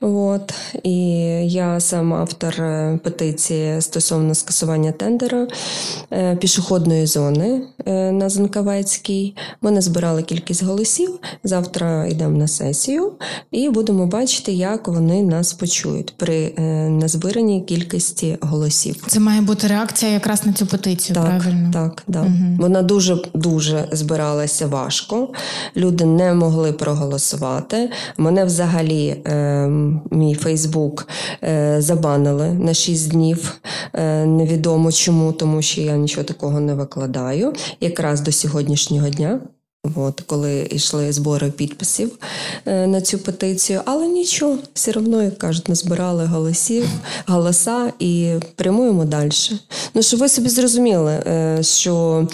От 0.00 0.54
і 0.82 1.00
я 1.46 1.80
сам 1.80 2.14
автор 2.14 2.54
е, 2.60 2.98
петиції 3.04 3.80
стосовно 3.80 4.34
скасування 4.34 4.92
тендера 4.92 5.46
е, 6.12 6.36
пішохідної 6.36 7.06
зони 7.06 7.60
на 8.12 8.28
Занкавецькій. 8.28 9.36
Ми 9.62 9.70
назбирали 9.70 10.22
кількість 10.22 10.62
голосів. 10.62 11.18
Завтра 11.44 12.06
йдемо 12.06 12.38
на 12.38 12.48
сесію 12.48 13.12
і 13.50 13.68
будемо 13.68 14.06
бачити, 14.06 14.52
як 14.52 14.88
вони 14.88 15.22
нас 15.22 15.52
почують 15.52 16.14
при 16.16 16.50
назбиранні 16.88 17.60
кількості 17.60 18.38
голосів. 18.40 19.04
Це 19.06 19.20
має 19.20 19.40
бути 19.40 19.66
реакція 19.66 20.12
якраз 20.12 20.46
на 20.46 20.52
цю 20.52 20.66
петицію. 20.66 21.14
Так, 21.14 21.24
правильно? 21.24 21.70
так, 21.72 22.02
да. 22.06 22.20
Угу. 22.20 22.56
Вона 22.58 22.82
дуже 22.82 23.18
дуже 23.34 23.88
збиралася 23.92 24.66
важко. 24.66 25.28
Люди 25.76 26.04
не 26.04 26.34
могли 26.34 26.72
проголосувати. 26.72 27.90
Мене 28.16 28.44
взагалі. 28.44 29.22
Мій 30.10 30.34
Фейсбук 30.34 31.08
забанили 31.78 32.52
на 32.52 32.74
6 32.74 33.10
днів. 33.10 33.60
Е, 33.94 34.26
невідомо 34.26 34.92
чому, 34.92 35.32
тому 35.32 35.62
що 35.62 35.80
я 35.80 35.96
нічого 35.96 36.24
такого 36.24 36.60
не 36.60 36.74
викладаю. 36.74 37.52
Якраз 37.80 38.20
до 38.20 38.32
сьогоднішнього 38.32 39.08
дня. 39.08 39.40
От, 39.94 40.22
коли 40.26 40.68
йшли 40.70 41.12
збори 41.12 41.50
підписів 41.50 42.10
е, 42.66 42.86
на 42.86 43.00
цю 43.00 43.18
петицію, 43.18 43.80
але 43.84 44.08
нічого, 44.08 44.58
все 44.74 44.92
одно, 44.96 45.22
як 45.22 45.38
кажуть, 45.38 45.68
назбирали 45.68 46.24
голосів, 46.24 46.84
голоса 47.26 47.92
і 47.98 48.32
прямуємо 48.56 49.04
далі. 49.04 49.30
Ну, 49.94 50.02
щоб 50.02 50.20
ви 50.20 50.28
собі 50.28 50.48
зрозуміли, 50.48 51.12
е, 51.12 51.58
що 51.62 52.26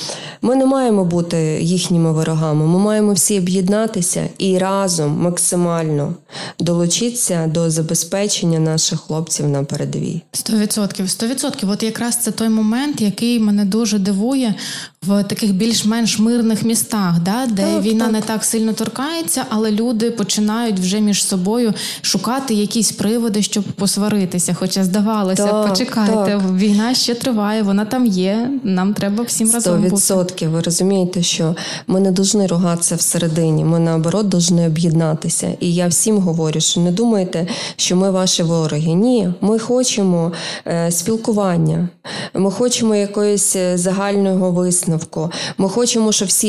ми 0.43 0.57
не 0.57 0.67
маємо 0.67 1.05
бути 1.05 1.59
їхніми 1.63 2.13
ворогами, 2.13 2.67
ми 2.67 2.79
маємо 2.79 3.13
всі 3.13 3.39
об'єднатися 3.39 4.29
і 4.39 4.59
разом 4.59 5.21
максимально 5.21 6.15
долучитися 6.59 7.47
до 7.47 7.71
забезпечення 7.71 8.59
наших 8.59 9.01
хлопців 9.01 9.49
на 9.49 9.65
передовій. 9.65 10.23
Сто 10.33 10.57
відсотків, 10.57 11.11
сто 11.11 11.27
відсотків. 11.27 11.71
От 11.71 11.83
якраз 11.83 12.17
це 12.17 12.31
той 12.31 12.49
момент, 12.49 13.01
який 13.01 13.41
мене 13.41 13.65
дуже 13.65 13.99
дивує 13.99 14.55
в 15.03 15.25
таких 15.25 15.55
більш-менш 15.55 16.19
мирних 16.19 16.63
містах, 16.63 17.21
да, 17.21 17.44
де 17.47 17.63
так, 17.63 17.83
війна 17.83 18.05
так. 18.05 18.13
не 18.13 18.21
так 18.21 18.45
сильно 18.45 18.73
торкається, 18.73 19.45
але 19.49 19.71
люди 19.71 20.11
починають 20.11 20.81
вже 20.81 21.01
між 21.01 21.25
собою 21.25 21.75
шукати 22.03 22.55
якісь 22.55 22.93
приводи, 22.93 23.43
щоб 23.43 23.65
посваритися. 23.65 24.55
Хоча 24.55 24.85
здавалося, 24.85 25.47
так, 25.47 25.69
почекайте, 25.69 26.41
війна 26.57 26.95
ще 26.95 27.15
триває, 27.15 27.63
вона 27.63 27.85
там 27.85 28.07
є. 28.07 28.51
Нам 28.65 28.95
треба 28.95 29.25
всім 29.25 29.49
100%. 29.49 29.53
разом 29.55 29.83
бути. 29.83 29.97
100%. 29.97 30.49
Ви 30.49 30.61
розумієте, 30.61 31.23
що 31.23 31.57
ми 31.87 32.01
не 32.01 32.13
повинні 32.13 32.47
ругатися 32.47 32.95
всередині. 32.97 33.65
Ми 33.65 33.79
наоборот 33.79 34.31
повинні 34.31 34.67
об'єднатися. 34.67 35.49
І 35.61 35.75
я 35.75 35.89
всім 35.89 36.19
говорю, 36.19 36.61
що 36.61 36.81
не 36.81 36.93
думайте, 36.93 37.47
що 37.77 37.97
ми 37.97 38.11
ваші 38.11 38.43
вороги. 38.43 38.95
Ні, 38.95 39.29
ми 39.41 39.59
хочемо 39.59 40.33
е, 40.67 40.91
спілкування, 40.91 41.89
ми 42.35 42.51
хочемо 42.51 42.95
якоїсь 42.95 43.57
е, 43.57 43.79
загального 43.79 44.51
висновку. 44.51 45.31
Ми 45.59 45.69
хочемо, 45.69 46.13
щоб 46.13 46.29
всі 46.29 46.49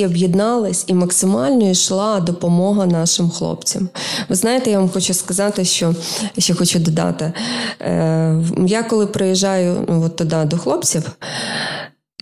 об'єднались 0.75 0.85
і 0.87 0.93
максимально 0.93 1.69
йшла 1.69 2.19
допомога 2.19 2.85
нашим 2.85 3.29
хлопцям. 3.29 3.89
Ви 4.29 4.35
знаєте, 4.35 4.71
я 4.71 4.79
вам 4.79 4.89
хочу 4.89 5.13
сказати, 5.13 5.65
що 5.65 5.95
ще 6.37 6.53
хочу 6.53 6.79
додати. 6.79 7.33
Е, 7.81 8.43
я 8.67 8.83
коли 8.83 9.07
приїжджаю 9.07 9.85
ну, 9.89 10.03
от 10.05 10.15
туди 10.15 10.45
до 10.45 10.57
хлопців. 10.57 11.03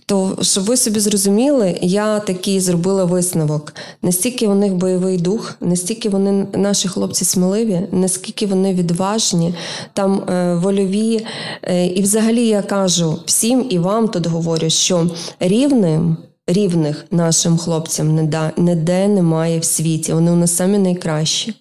То, 0.06 0.36
щоб 0.42 0.64
ви 0.64 0.76
собі 0.76 1.00
зрозуміли, 1.00 1.78
я 1.82 2.20
такий 2.20 2.60
зробила 2.60 3.04
висновок. 3.04 3.74
Настільки 4.02 4.46
у 4.46 4.54
них 4.54 4.74
бойовий 4.74 5.18
дух, 5.18 5.54
настільки 5.60 6.08
вони 6.08 6.46
наші 6.52 6.88
хлопці 6.88 7.24
сміливі, 7.24 7.88
наскільки 7.92 8.46
вони 8.46 8.74
відважні, 8.74 9.54
там 9.94 10.20
е, 10.20 10.54
вольові. 10.54 11.26
Е, 11.62 11.86
і 11.86 12.02
взагалі 12.02 12.46
я 12.46 12.62
кажу 12.62 13.18
всім 13.26 13.66
і 13.70 13.78
вам 13.78 14.08
тут 14.08 14.26
говорю, 14.26 14.70
що 14.70 15.10
рівним 15.40 16.16
рівних 16.46 17.06
нашим 17.10 17.58
хлопцям 17.58 18.14
не 18.14 18.52
ніде 18.56 19.08
немає 19.08 19.58
в 19.58 19.64
світі. 19.64 20.12
Вони 20.12 20.30
у 20.30 20.36
нас 20.36 20.56
самі 20.56 20.78
найкращі. 20.78 21.54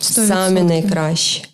100%. 0.00 0.26
Самі 0.26 0.62
найкращі. 0.62 1.44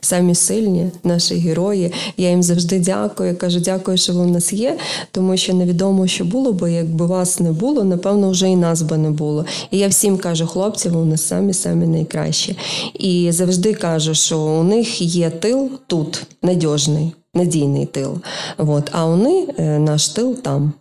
Самі 0.00 0.34
сильні 0.34 0.90
наші 1.04 1.34
герої. 1.34 1.92
Я 2.16 2.30
їм 2.30 2.42
завжди 2.42 2.78
дякую. 2.78 3.28
Я 3.28 3.34
кажу, 3.34 3.60
дякую, 3.60 3.98
що 3.98 4.12
ви 4.12 4.22
в 4.22 4.26
нас 4.26 4.52
є, 4.52 4.78
тому 5.10 5.36
що 5.36 5.54
невідомо, 5.54 6.06
що 6.06 6.24
було, 6.24 6.52
бо 6.52 6.68
якби 6.68 7.06
вас 7.06 7.40
не 7.40 7.52
було, 7.52 7.84
напевно, 7.84 8.30
вже 8.30 8.48
і 8.48 8.56
нас 8.56 8.82
би 8.82 8.98
не 8.98 9.10
було. 9.10 9.46
І 9.70 9.78
я 9.78 9.88
всім 9.88 10.18
кажу, 10.18 10.46
хлопці, 10.46 10.88
ви 10.88 11.00
у 11.00 11.04
нас 11.04 11.26
самі 11.26 11.54
самі 11.54 11.86
найкращі. 11.86 12.56
І 12.94 13.32
завжди 13.32 13.74
кажу, 13.74 14.14
що 14.14 14.40
у 14.40 14.62
них 14.62 15.00
є 15.00 15.30
тил 15.30 15.70
тут 15.86 16.22
надіжний, 16.42 17.12
надійний 17.34 17.86
тил. 17.86 18.18
От, 18.58 18.88
а 18.92 19.04
вони, 19.04 19.46
е, 19.58 19.78
наш 19.78 20.08
тил 20.08 20.36
там. 20.42 20.72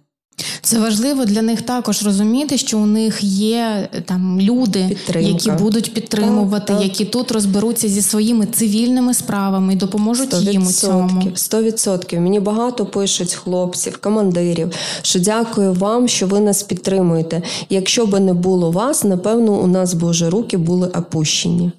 Це 0.62 0.80
важливо 0.80 1.26
для 1.26 1.42
них 1.42 1.62
також 1.62 2.04
розуміти, 2.04 2.58
що 2.58 2.80
у 2.80 2.86
них 2.86 3.24
є 3.24 3.90
там 4.06 4.42
люди, 4.42 4.86
Підтримка. 4.90 5.30
які 5.30 5.52
будуть 5.52 5.94
підтримувати, 5.94 6.66
Так, 6.66 6.78
так. 6.78 6.84
які 6.88 7.06
тут 7.06 7.32
розберуться 7.32 7.88
зі 7.88 8.02
своїми 8.02 8.46
цивільними 8.46 9.14
справами 9.14 9.74
і 9.74 9.76
допоможуть 9.76 10.34
їм 10.34 10.68
у 10.68 10.72
цьому. 10.72 11.32
Сто 11.36 11.64
відсотків. 11.64 12.22
Мені 12.22 12.40
багато 12.40 12.86
пишуть 12.86 13.34
хлопців, 13.34 13.98
командирів, 13.98 14.72
що 15.02 15.20
дякую 15.20 15.74
вам, 15.74 16.08
що 16.08 16.28
ви 16.28 16.40
нас 16.40 16.64
підтримуєте. 16.64 17.42
Якщо 17.70 18.06
би 18.06 18.20
не 18.20 18.34
було 18.34 18.72
вас, 18.72 19.04
напевно, 19.04 19.54
у 19.54 19.68
нас 19.68 19.94
би 19.94 20.10
вже 20.10 20.30
руки 20.30 20.58
були 20.58 20.88
опущені. 20.88 21.72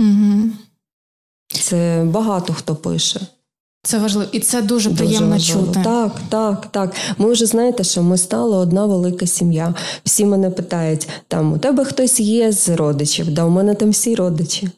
Угу. 0.00 0.50
Це 1.48 2.04
багато 2.06 2.52
хто 2.52 2.74
пише. 2.74 3.20
Це 3.84 3.98
важливо, 3.98 4.28
і 4.32 4.40
це 4.40 4.62
дуже 4.62 4.90
приємно 4.90 5.34
дуже 5.34 5.52
чути. 5.52 5.80
Так, 5.84 6.12
так, 6.28 6.66
так. 6.70 6.94
Ми 7.18 7.32
вже 7.32 7.46
знаєте, 7.46 7.84
що 7.84 8.02
ми 8.02 8.18
стали 8.18 8.56
одна 8.56 8.86
велика 8.86 9.26
сім'я. 9.26 9.74
Всі 10.04 10.24
мене 10.24 10.50
питають: 10.50 11.08
там 11.28 11.52
у 11.52 11.58
тебе 11.58 11.84
хтось 11.84 12.20
є 12.20 12.52
з 12.52 12.68
родичів? 12.68 13.30
Да, 13.30 13.44
у 13.44 13.50
мене 13.50 13.74
там 13.74 13.90
всі 13.90 14.14
родичі. 14.14 14.68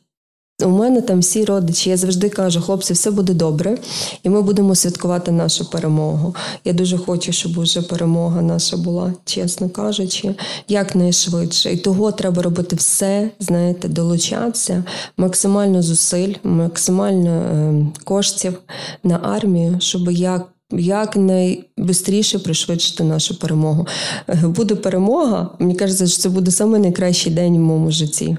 У 0.65 0.69
мене 0.69 1.01
там 1.01 1.21
всі 1.21 1.45
родичі. 1.45 1.91
Я 1.91 1.97
завжди 1.97 2.29
кажу, 2.29 2.61
хлопці, 2.61 2.93
все 2.93 3.11
буде 3.11 3.35
добре, 3.35 3.79
і 4.23 4.29
ми 4.29 4.43
будемо 4.43 4.75
святкувати 4.75 5.33
нашу 5.33 5.71
перемогу. 5.71 6.35
Я 6.65 6.73
дуже 6.73 6.99
хочу, 6.99 7.33
щоб 7.33 7.59
уже 7.59 7.83
перемога 7.83 8.43
наша 8.43 8.77
була, 8.77 9.13
чесно 9.25 9.69
кажучи, 9.69 10.35
якнайшвидше. 10.69 11.73
І 11.73 11.77
того 11.77 12.13
треба 12.13 12.43
робити 12.43 12.77
все, 12.77 13.31
знаєте, 13.41 13.89
долучатися, 13.89 14.85
максимально 15.17 15.83
зусиль, 15.83 16.35
максимально 16.45 17.31
е, 17.31 17.87
коштів 18.05 18.59
на 19.05 19.17
армію, 19.17 19.77
щоб 19.81 20.11
як. 20.11 20.47
Як 20.71 21.17
найшвидше 21.17 22.39
пришвидшити 22.39 23.05
нашу 23.05 23.39
перемогу. 23.39 23.87
Е, 24.29 24.37
Буде 24.47 24.75
перемога. 24.75 25.51
Мені 25.59 25.75
кажеться, 25.75 26.07
що 26.07 26.19
це 26.19 26.29
буде 26.29 26.67
найкращий 26.67 27.33
день 27.33 27.57
в 27.57 27.61
моєму 27.61 27.91
житті. 27.91 28.37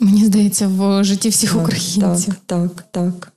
Мені 0.00 0.24
здається, 0.24 0.68
в 0.68 1.04
житті 1.04 1.28
всіх 1.28 1.52
Так, 1.52 1.62
українців. 1.62 2.34
Так, 2.46 2.68
так, 2.70 2.84
так. 2.90 3.31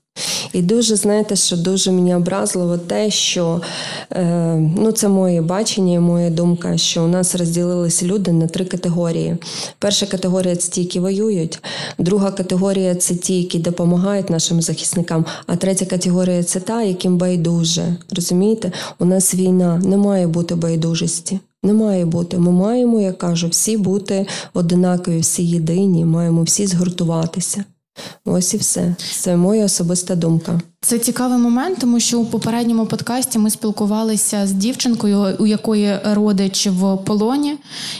І 0.55 0.62
дуже, 0.62 0.95
знаєте, 0.95 1.36
що 1.36 1.57
дуже 1.57 1.91
мені 1.91 2.15
образливо 2.15 2.77
те, 2.77 3.12
що 3.12 3.62
е, 4.12 4.24
ну, 4.77 4.91
це 4.91 5.07
моє 5.07 5.41
бачення 5.41 5.93
і 5.93 6.00
моя 6.00 6.29
думка, 6.29 6.77
що 6.77 7.03
у 7.03 7.07
нас 7.07 7.36
розділилися 7.36 8.05
люди 8.05 8.31
на 8.31 8.48
три 8.48 8.65
категорії. 8.65 9.38
Перша 9.79 10.05
категорія 10.05 10.55
це 10.55 10.72
ті, 10.72 10.81
які 10.81 11.00
воюють, 11.00 11.60
друга 11.98 12.31
категорія 12.31 12.95
це 12.95 13.15
ті, 13.15 13.38
які 13.38 13.60
допомагають 13.60 14.29
нашим 14.29 14.62
захисникам, 14.62 15.25
а 15.48 15.55
третя 15.55 15.86
категорія 15.86 16.43
це 16.43 16.60
та, 16.60 16.84
яким 16.84 17.17
байдуже. 17.17 17.95
Розумієте? 18.15 18.72
У 19.00 19.05
нас 19.05 19.36
війна, 19.36 19.77
не 19.77 19.98
має 19.98 20.27
бути 20.27 20.55
байдужості. 20.55 21.39
Не 21.63 21.74
має 21.74 22.05
бути. 22.05 22.38
Ми 22.38 22.51
маємо, 22.51 23.01
я 23.01 23.12
кажу, 23.12 23.48
всі 23.48 23.77
бути 23.77 24.27
одинакові, 24.53 25.19
всі 25.19 25.43
єдині, 25.43 26.05
маємо 26.05 26.43
всі 26.43 26.67
згуртуватися. 26.67 27.63
Ось 28.25 28.53
і 28.53 28.57
все. 28.57 28.95
Це 29.11 29.37
моя 29.37 29.65
особиста 29.65 30.15
думка. 30.15 30.61
Це 30.85 30.99
цікавий 30.99 31.37
момент, 31.37 31.77
тому 31.79 31.99
що 31.99 32.19
у 32.19 32.25
попередньому 32.25 32.85
подкасті 32.85 33.39
ми 33.39 33.49
спілкувалися 33.49 34.47
з 34.47 34.51
дівчинкою, 34.51 35.35
у 35.39 35.45
якої 35.45 35.99
родич 36.03 36.67
в 36.67 36.97
полоні, 36.97 37.57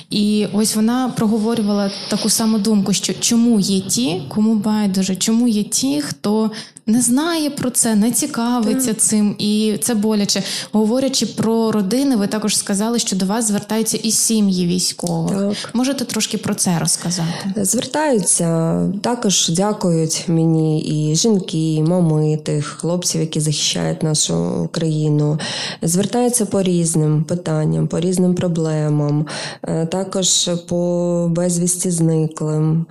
і 0.10 0.48
ось 0.54 0.76
вона 0.76 1.14
проговорювала 1.18 1.92
таку 2.10 2.30
саму 2.30 2.58
думку, 2.58 2.94
що 2.94 3.14
чому 3.14 3.60
є 3.60 3.80
ті, 3.80 4.22
кому 4.30 4.56
байдуже, 4.56 5.16
чому 5.16 5.48
є 5.48 5.64
ті, 5.64 6.02
хто 6.02 6.52
не 6.88 7.02
знає 7.02 7.50
про 7.50 7.70
це, 7.70 7.96
не 7.96 8.12
цікавиться 8.12 8.94
цим, 8.94 9.36
і 9.38 9.78
це 9.82 9.96
боляче. 9.96 10.44
Говорячи 10.72 11.26
про 11.26 11.72
родини, 11.72 12.16
ви 12.16 12.28
також 12.28 12.58
сказали, 12.58 13.00
що 13.00 13.16
до 13.16 13.26
вас 13.26 13.48
звертаються 13.48 13.98
і 13.98 14.12
сім'ї 14.12 14.68
військових. 14.68 15.40
Так. 15.40 15.70
Можете 15.74 16.06
трошки 16.06 16.38
про 16.38 16.56
це 16.56 16.80
розказати? 16.80 17.66
Звертаються, 17.66 18.80
також 19.02 19.50
дякують 19.50 20.24
мені 20.28 20.82
і 20.82 21.16
жінки, 21.16 21.74
і 21.74 21.84
мами 21.84 22.38
тих 22.38 22.75
хлопців, 22.76 23.22
які 23.22 23.40
захищають 23.40 24.04
нашу 24.04 24.70
країну. 24.72 25.40
Звертаються 25.82 26.46
по 26.46 26.62
різним 26.62 27.24
питанням, 27.24 27.88
по 27.88 28.00
різним 28.00 28.36
проблемам, 28.36 29.26
Е, 29.68 29.86
також 29.86 30.50
по 30.68 31.28
безвісті 31.32 31.92
зниклим. 31.92 32.86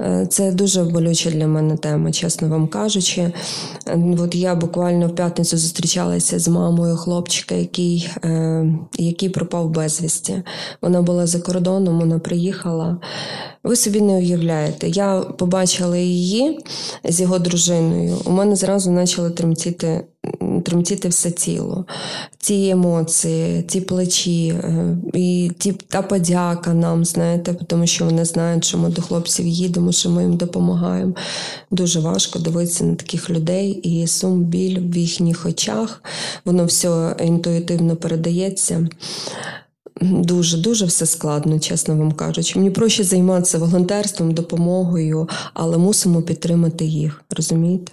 Е, 0.00 0.26
Це 0.30 0.52
дуже 0.52 0.84
болюча 0.84 1.30
для 1.30 1.46
мене 1.46 1.76
тема, 1.76 2.12
чесно 2.12 2.48
вам 2.48 2.68
кажучи. 2.68 3.32
От 4.18 4.34
я 4.34 4.54
буквально 4.54 5.08
в 5.08 5.14
п'ятницю 5.14 5.58
зустрічалася 5.58 6.38
з 6.38 6.48
мамою 6.48 6.96
хлопчика, 6.96 7.54
який, 7.54 8.10
е, 8.24 8.64
який 8.98 9.28
пропав 9.28 9.70
безвісті. 9.70 10.42
Вона 10.82 11.02
була 11.02 11.26
за 11.26 11.40
кордоном, 11.40 11.98
вона 11.98 12.18
приїхала. 12.18 12.98
Ви 13.64 13.76
собі 13.76 14.00
не 14.00 14.12
уявляєте. 14.12 14.88
Я 14.88 15.20
побачила 15.20 15.96
її 15.96 16.58
з 17.04 17.20
його 17.20 17.38
дружиною. 17.38 18.16
У 18.24 18.30
мене 18.30 18.56
зразу 18.56 18.90
почало 19.18 19.30
тремтіти, 19.30 20.04
тремтіти 20.64 21.08
все 21.08 21.30
тіло. 21.30 21.84
Ці 22.38 22.68
емоції, 22.72 23.62
ці 23.62 23.80
плечі, 23.80 24.48
е, 24.48 24.96
і 25.14 25.50
ті, 25.58 25.72
та 25.72 26.02
подяка 26.02 26.74
нам, 26.74 27.04
знаєте, 27.04 27.56
тому 27.66 27.86
що 27.86 28.04
вони 28.04 28.24
знають, 28.24 28.64
що 28.64 28.78
ми 28.78 28.88
до 28.88 29.02
хлопців 29.02 29.46
їдемо, 29.46 29.92
що 29.92 30.10
ми 30.10 30.22
їм 30.22 30.36
допомагаємо. 30.36 31.14
Дуже 31.70 32.00
важко 32.00 32.38
дивитися 32.38 32.84
на 32.84 32.94
таких 32.94 33.30
людей 33.30 33.70
і 33.70 34.06
сум, 34.06 34.44
біль 34.44 34.78
в 34.80 34.96
їхніх 34.96 35.46
очах. 35.46 36.02
Воно 36.44 36.64
все 36.64 37.16
інтуїтивно 37.24 37.96
передається. 37.96 38.88
Дуже 40.00 40.58
дуже 40.58 40.86
все 40.86 41.06
складно, 41.06 41.58
чесно 41.58 41.96
вам 41.96 42.12
кажучи. 42.12 42.58
Мені 42.58 42.70
проще 42.70 43.04
займатися 43.04 43.58
волонтерством, 43.58 44.34
допомогою, 44.34 45.28
але 45.54 45.78
мусимо 45.78 46.22
підтримати 46.22 46.84
їх. 46.84 47.24
Розумієте? 47.30 47.92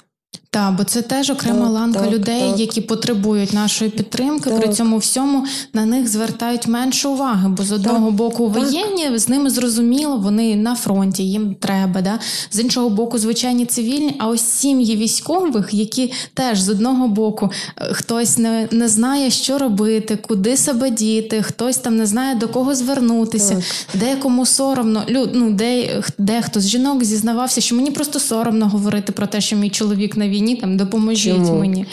Так, 0.56 0.76
бо 0.76 0.84
це 0.84 1.02
теж 1.02 1.30
окрема 1.30 1.66
Так, 1.66 1.70
ланка 1.70 2.00
так, 2.00 2.12
людей, 2.12 2.50
так. 2.50 2.60
які 2.60 2.82
потребують 2.82 3.54
нашої 3.54 3.92
підтримки. 3.92 4.50
При 4.50 4.74
цьому 4.74 4.98
всьому 4.98 5.46
на 5.74 5.86
них 5.86 6.08
звертають 6.08 6.68
менше 6.68 7.08
уваги. 7.08 7.50
Бо 7.50 7.64
з 7.64 7.72
одного 7.72 8.12
боку 8.12 8.52
так. 8.54 8.64
воєнні 8.64 9.18
з 9.18 9.30
ними 9.30 9.50
зрозуміло, 9.50 10.18
вони 10.18 10.56
на 10.56 10.76
фронті, 10.76 11.24
їм 11.24 11.56
треба. 11.56 12.02
Да? 12.02 12.20
З 12.52 12.60
іншого 12.60 12.90
боку, 12.90 13.18
звичайні 13.18 13.66
цивільні. 13.66 14.16
А 14.20 14.28
ось 14.28 14.42
сім'ї 14.42 14.96
військових, 14.96 15.74
які 15.74 16.14
теж 16.34 16.62
з 16.62 16.70
одного 16.70 17.08
боку 17.08 17.52
е, 17.78 17.94
хтось 17.94 18.38
не, 18.38 18.68
не 18.72 18.88
знає, 18.88 19.32
що 19.32 19.58
робити, 19.58 20.18
куди 20.28 20.58
себе 20.58 20.90
діти, 20.90 21.42
хтось 21.42 21.78
там 21.78 21.98
не 21.98 22.06
знає 22.06 22.36
до 22.36 22.48
кого 22.48 22.76
звернутися, 22.76 23.64
декому 23.94 24.46
соромно. 24.46 25.04
Лю, 25.10 25.30
ну, 25.34 25.52
де, 25.52 26.02
дехто 26.18 26.60
з 26.60 26.68
жінок 26.68 27.04
зізнавався, 27.04 27.62
що 27.62 27.76
мені 27.76 27.92
просто 27.92 28.20
соромно 28.20 28.68
говорити 28.70 29.12
про 29.12 29.28
те, 29.28 29.42
що 29.42 29.56
мій 29.56 29.70
чоловік 29.70 30.18
на 30.18 30.30
війні, 30.30 30.45
там 30.54 30.78
допоможіть 30.78 31.34
Чому? 31.34 31.60
мені. 31.60 31.86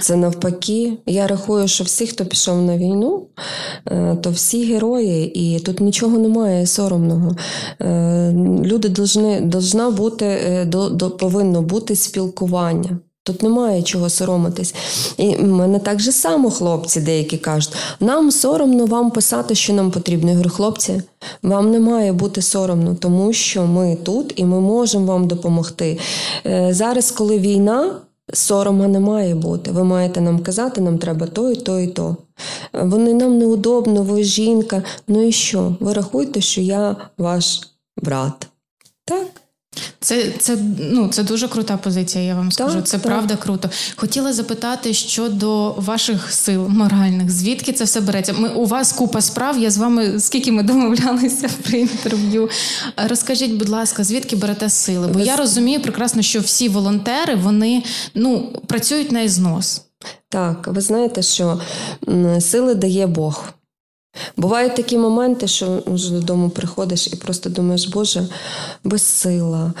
Це 0.00 0.16
навпаки. 0.16 0.92
Я 1.06 1.26
рахую, 1.26 1.68
що 1.68 1.84
всі, 1.84 2.06
хто 2.06 2.24
пішов 2.24 2.62
на 2.62 2.76
війну, 2.78 3.26
е, 3.86 4.16
то 4.22 4.30
всі 4.30 4.64
герої, 4.72 5.26
і 5.40 5.60
тут 5.60 5.80
нічого 5.80 6.18
немає 6.18 6.66
соромного. 6.66 7.36
Е, 7.80 8.32
Люди 8.64 8.88
должна 9.40 9.90
бути, 9.90 10.26
е, 10.26 10.66
повинно 11.18 11.62
бути 11.62 11.96
спілкування. 11.96 12.98
Тут 13.24 13.42
немає 13.42 13.82
чого 13.82 14.10
соромитись. 14.10 14.74
І 15.16 15.36
в 15.36 15.46
мене 15.46 15.78
так 15.78 16.00
же 16.00 16.12
само 16.12 16.50
хлопці 16.50 17.00
деякі 17.00 17.38
кажуть: 17.38 17.72
нам 18.00 18.30
соромно 18.30 18.86
вам 18.86 19.10
писати, 19.10 19.54
що 19.54 19.72
нам 19.72 19.90
потрібно. 19.90 20.30
Я 20.30 20.36
говорю, 20.36 20.50
хлопці, 20.54 21.02
вам 21.42 21.70
не 21.70 21.80
має 21.80 22.12
бути 22.12 22.42
соромно, 22.42 22.94
тому 22.94 23.32
що 23.32 23.66
ми 23.66 23.96
тут 24.02 24.32
і 24.36 24.44
ми 24.44 24.60
можемо 24.60 25.06
вам 25.06 25.28
допомогти. 25.28 25.98
Е, 26.46 26.68
Зараз, 26.74 27.10
коли 27.10 27.38
війна, 27.38 27.94
сорома 28.32 28.88
не 28.88 29.00
має 29.00 29.34
бути. 29.34 29.70
Ви 29.70 29.84
маєте 29.84 30.20
нам 30.20 30.42
казати, 30.42 30.80
нам 30.80 30.98
треба 30.98 31.26
то 31.26 31.50
і 31.50 31.56
то 31.56 31.80
і 31.80 31.86
то. 31.86 32.16
Е, 32.74 32.82
Вони 32.84 33.14
нам 33.14 33.38
неудобно, 33.38 34.02
ви 34.02 34.24
жінка. 34.24 34.82
Ну 35.08 35.22
і 35.28 35.32
що? 35.32 35.76
Ви 35.80 35.92
рахуйте, 35.92 36.40
що 36.40 36.60
я 36.60 36.96
ваш 37.18 37.60
брат. 37.96 38.46
Так. 39.04 39.39
Це, 40.00 40.24
це, 40.38 40.58
ну, 40.78 41.08
це 41.08 41.22
дуже 41.22 41.48
крута 41.48 41.76
позиція, 41.76 42.24
я 42.24 42.34
вам 42.34 42.52
скажу. 42.52 42.80
Це 42.80 42.98
так. 42.98 43.06
правда 43.06 43.36
круто. 43.36 43.70
Хотіла 43.96 44.32
запитати 44.32 44.94
щодо 44.94 45.70
ваших 45.70 46.32
сил 46.32 46.68
моральних. 46.68 47.30
Звідки 47.30 47.72
це 47.72 47.84
все 47.84 48.00
береться? 48.00 48.32
Ми 48.32 48.48
у 48.48 48.64
вас 48.64 48.92
купа 48.92 49.20
справ. 49.20 49.58
Я 49.58 49.70
з 49.70 49.78
вами 49.78 50.20
скільки 50.20 50.52
ми 50.52 50.62
домовлялися 50.62 51.48
при 51.62 51.80
інтерв'ю. 51.80 52.48
Розкажіть, 52.96 53.52
будь 53.52 53.68
ласка, 53.68 54.04
звідки 54.04 54.36
берете 54.36 54.70
сили? 54.70 55.06
Бо 55.06 55.18
Ви 55.18 55.24
я 55.24 55.36
розумію 55.36 55.80
прекрасно, 55.80 56.22
що 56.22 56.40
всі 56.40 56.68
волонтери 56.68 57.34
вони 57.34 57.82
ну 58.14 58.52
працюють 58.66 59.12
на 59.12 59.20
ізнос. 59.20 59.82
Так, 60.28 60.68
ви 60.68 60.80
знаєте, 60.80 61.22
що 61.22 61.60
сили 62.40 62.74
дає 62.74 63.06
Бог. 63.06 63.44
Бувають 64.36 64.76
такі 64.76 64.98
моменти, 64.98 65.48
що 65.48 65.82
вже 65.86 66.12
додому 66.12 66.50
приходиш 66.50 67.06
і 67.06 67.16
просто 67.16 67.50
думаєш, 67.50 67.88
Боже, 67.88 68.26
безсила, 68.84 69.72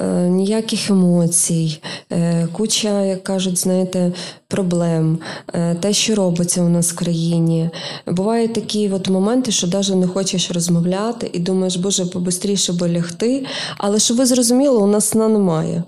е, 0.00 0.06
ніяких 0.28 0.90
емоцій, 0.90 1.82
е, 2.12 2.48
куча, 2.52 3.02
як 3.02 3.24
кажуть, 3.24 3.58
знаєте, 3.58 4.12
проблем, 4.50 5.18
е, 5.54 5.74
те, 5.74 5.92
що 5.92 6.14
робиться 6.14 6.62
у 6.62 6.68
нас 6.68 6.92
в 6.92 6.96
країні. 6.96 7.70
Бувають 8.06 8.52
такі 8.52 8.90
от 8.90 9.08
моменти, 9.08 9.52
що 9.52 9.66
навіть 9.66 9.94
не 9.94 10.06
хочеш 10.06 10.50
розмовляти 10.50 11.30
і 11.32 11.38
думаєш, 11.38 11.76
боже, 11.76 12.06
побистріше 12.06 12.72
би 12.72 12.92
лягти. 12.92 13.46
Але 13.78 13.98
щоб 13.98 14.16
ви 14.16 14.26
зрозуміли, 14.26 14.78
у 14.78 14.86
нас 14.86 15.08
сна 15.08 15.28
немає. 15.28 15.82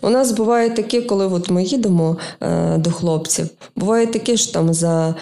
У 0.00 0.10
нас 0.10 0.32
буває 0.32 0.70
таке, 0.70 1.00
коли 1.00 1.26
от 1.26 1.50
ми 1.50 1.64
їдемо 1.64 2.16
е, 2.40 2.78
до 2.78 2.90
хлопців. 2.90 3.48
Буває 3.76 4.06
таке, 4.06 4.36
що 4.36 4.52
там 4.52 4.74
за 4.74 5.14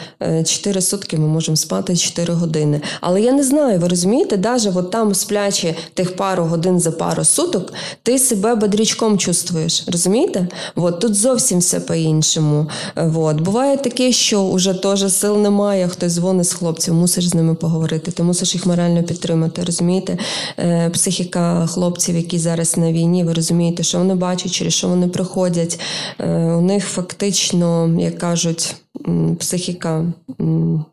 4 0.45 0.81
сутки 0.81 1.17
ми 1.17 1.27
можемо 1.27 1.57
спати 1.57 1.97
4 1.97 2.35
години. 2.35 2.81
Але 3.01 3.23
я 3.23 3.33
не 3.33 3.43
знаю, 3.43 3.79
ви 3.79 3.89
розумієте, 3.89 4.39
навіть 4.39 4.77
от 4.77 4.91
там 4.91 5.15
сплячи 5.15 5.75
тих 5.95 6.17
пару 6.17 6.45
годин 6.45 6.81
за 6.81 6.93
пару 6.93 7.25
суток, 7.25 7.73
ти 8.03 8.19
себе 8.19 8.55
бодрячком 8.55 9.19
чувствуєш. 9.19 9.85
Розумієте? 9.87 10.49
От, 10.77 11.01
тут 11.01 11.15
зовсім 11.15 11.59
все 11.59 11.81
по-іншому. 11.81 12.67
От. 12.97 13.41
Буває 13.41 13.77
таке, 13.77 14.13
що 14.13 14.51
вже 14.51 14.75
теж 14.75 15.13
сил 15.13 15.39
немає, 15.39 15.89
хтось 15.89 16.13
дзвонить 16.13 16.49
з 16.49 16.53
хлопців, 16.53 16.95
мусиш 16.95 17.29
з 17.29 17.35
ними 17.35 17.55
поговорити, 17.55 18.11
ти 18.11 18.23
мусиш 18.23 18.55
їх 18.55 18.67
морально 18.67 19.03
підтримати. 19.03 19.65
Розумієте? 19.65 20.19
Е, 20.59 20.91
психіка 20.91 21.67
хлопців, 21.67 22.17
які 22.17 22.39
зараз 22.39 22.77
на 22.77 22.93
війні, 22.93 23.25
ви 23.25 23.33
розумієте, 23.33 23.83
що 23.83 23.99
вони 23.99 24.15
бачать, 24.15 24.53
через 24.53 24.73
що 24.73 24.89
вони 24.89 25.09
проходять. 25.09 25.81
Е, 26.19 26.27
у 26.35 26.61
них 26.61 26.85
фактично, 26.87 27.91
як 27.99 28.19
кажуть, 28.19 28.75
психіка 29.39 30.05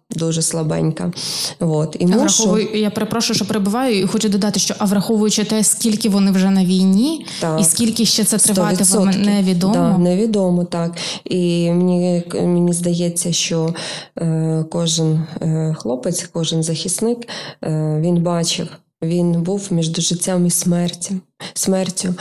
дуже 0.09 0.41
слабенька. 0.41 1.11
От. 1.59 1.95
І 1.99 2.05
мушу... 2.05 2.59
Я 2.59 2.89
перепрошую, 2.89 3.35
що 3.35 3.45
перебуваю, 3.45 3.99
і 3.99 4.07
хочу 4.07 4.29
додати, 4.29 4.59
що 4.59 4.75
а 4.77 4.85
враховуючи 4.85 5.43
те, 5.43 5.63
скільки 5.63 6.09
вони 6.09 6.31
вже 6.31 6.49
на 6.49 6.65
війні, 6.65 7.25
так. 7.41 7.61
і 7.61 7.63
скільки 7.63 8.05
ще 8.05 8.23
це 8.23 8.37
триватиме, 8.37 9.17
невідомо. 9.17 9.73
Да, 9.73 9.97
невідомо, 9.97 10.65
так. 10.65 10.91
І 11.25 11.71
мені 11.71 12.23
мені 12.33 12.73
здається, 12.73 13.33
що 13.33 13.73
е, 14.19 14.65
кожен 14.71 15.23
е, 15.41 15.75
хлопець, 15.79 16.29
кожен 16.33 16.63
захисник, 16.63 17.27
е, 17.63 17.99
він 18.01 18.23
бачив. 18.23 18.67
Він 19.03 19.43
був 19.43 19.67
між 19.71 19.95
життям 19.95 20.45
і 20.45 20.49
смертю, 20.49 21.15
смертю, 21.53 22.13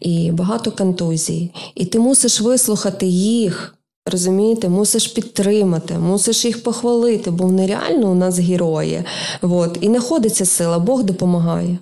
і 0.00 0.30
багато 0.32 0.72
контузій. 0.72 1.50
І 1.74 1.84
ти 1.84 1.98
мусиш 1.98 2.40
вислухати 2.40 3.06
їх, 3.06 3.74
Розумієте, 4.06 4.68
мусиш 4.68 5.06
підтримати, 5.06 5.98
мусиш 5.98 6.44
їх 6.44 6.62
похвалити, 6.62 7.30
бо 7.30 7.44
вони 7.44 7.66
реально 7.66 8.10
у 8.10 8.14
нас 8.14 8.38
герої. 8.38 9.04
От. 9.42 9.78
І 9.80 9.86
знаходиться 9.86 10.44
сила, 10.44 10.78
Бог 10.78 11.02
допомагає. 11.02 11.78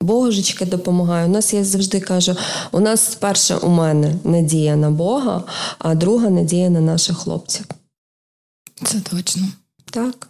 Божечки 0.00 0.66
допомагає. 0.66 1.26
У 1.26 1.28
нас 1.28 1.54
я 1.54 1.64
завжди 1.64 2.00
кажу: 2.00 2.36
у 2.72 2.80
нас 2.80 3.14
перша 3.14 3.56
у 3.56 3.68
мене 3.68 4.14
надія 4.24 4.76
на 4.76 4.90
Бога, 4.90 5.44
а 5.78 5.94
друга 5.94 6.30
надія 6.30 6.70
на 6.70 6.80
наших 6.80 7.18
хлопців. 7.18 7.66
Це 8.84 9.00
точно. 9.00 9.42
Так. 9.90 10.28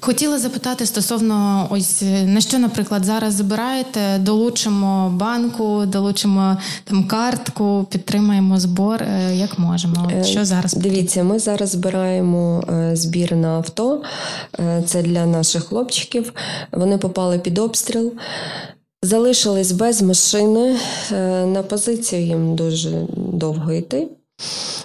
Хотіла 0.00 0.38
запитати 0.38 0.86
стосовно 0.86 1.66
ось 1.70 2.02
на 2.24 2.40
що, 2.40 2.58
наприклад, 2.58 3.04
зараз 3.04 3.34
збираєте, 3.34 4.18
долучимо 4.18 5.10
банку, 5.10 5.82
долучимо 5.86 6.56
там 6.84 7.04
картку, 7.04 7.86
підтримаємо 7.90 8.60
збор. 8.60 9.02
Е, 9.02 9.36
як 9.36 9.58
можемо? 9.58 10.10
Е, 10.20 10.24
що 10.24 10.44
зараз 10.44 10.74
дивіться? 10.74 11.24
Ми 11.24 11.38
зараз 11.38 11.70
збираємо 11.70 12.64
е, 12.68 12.96
збір 12.96 13.36
на 13.36 13.48
авто. 13.48 14.02
Це 14.86 15.02
для 15.02 15.26
наших 15.26 15.64
хлопчиків. 15.64 16.32
Вони 16.72 16.98
попали 16.98 17.38
під 17.38 17.58
обстріл. 17.58 18.12
Залишились 19.02 19.72
без 19.72 20.02
машини. 20.02 20.76
На 21.46 21.62
позицію 21.68 22.22
їм 22.22 22.56
дуже 22.56 23.06
довго 23.16 23.72
йти 23.72 24.08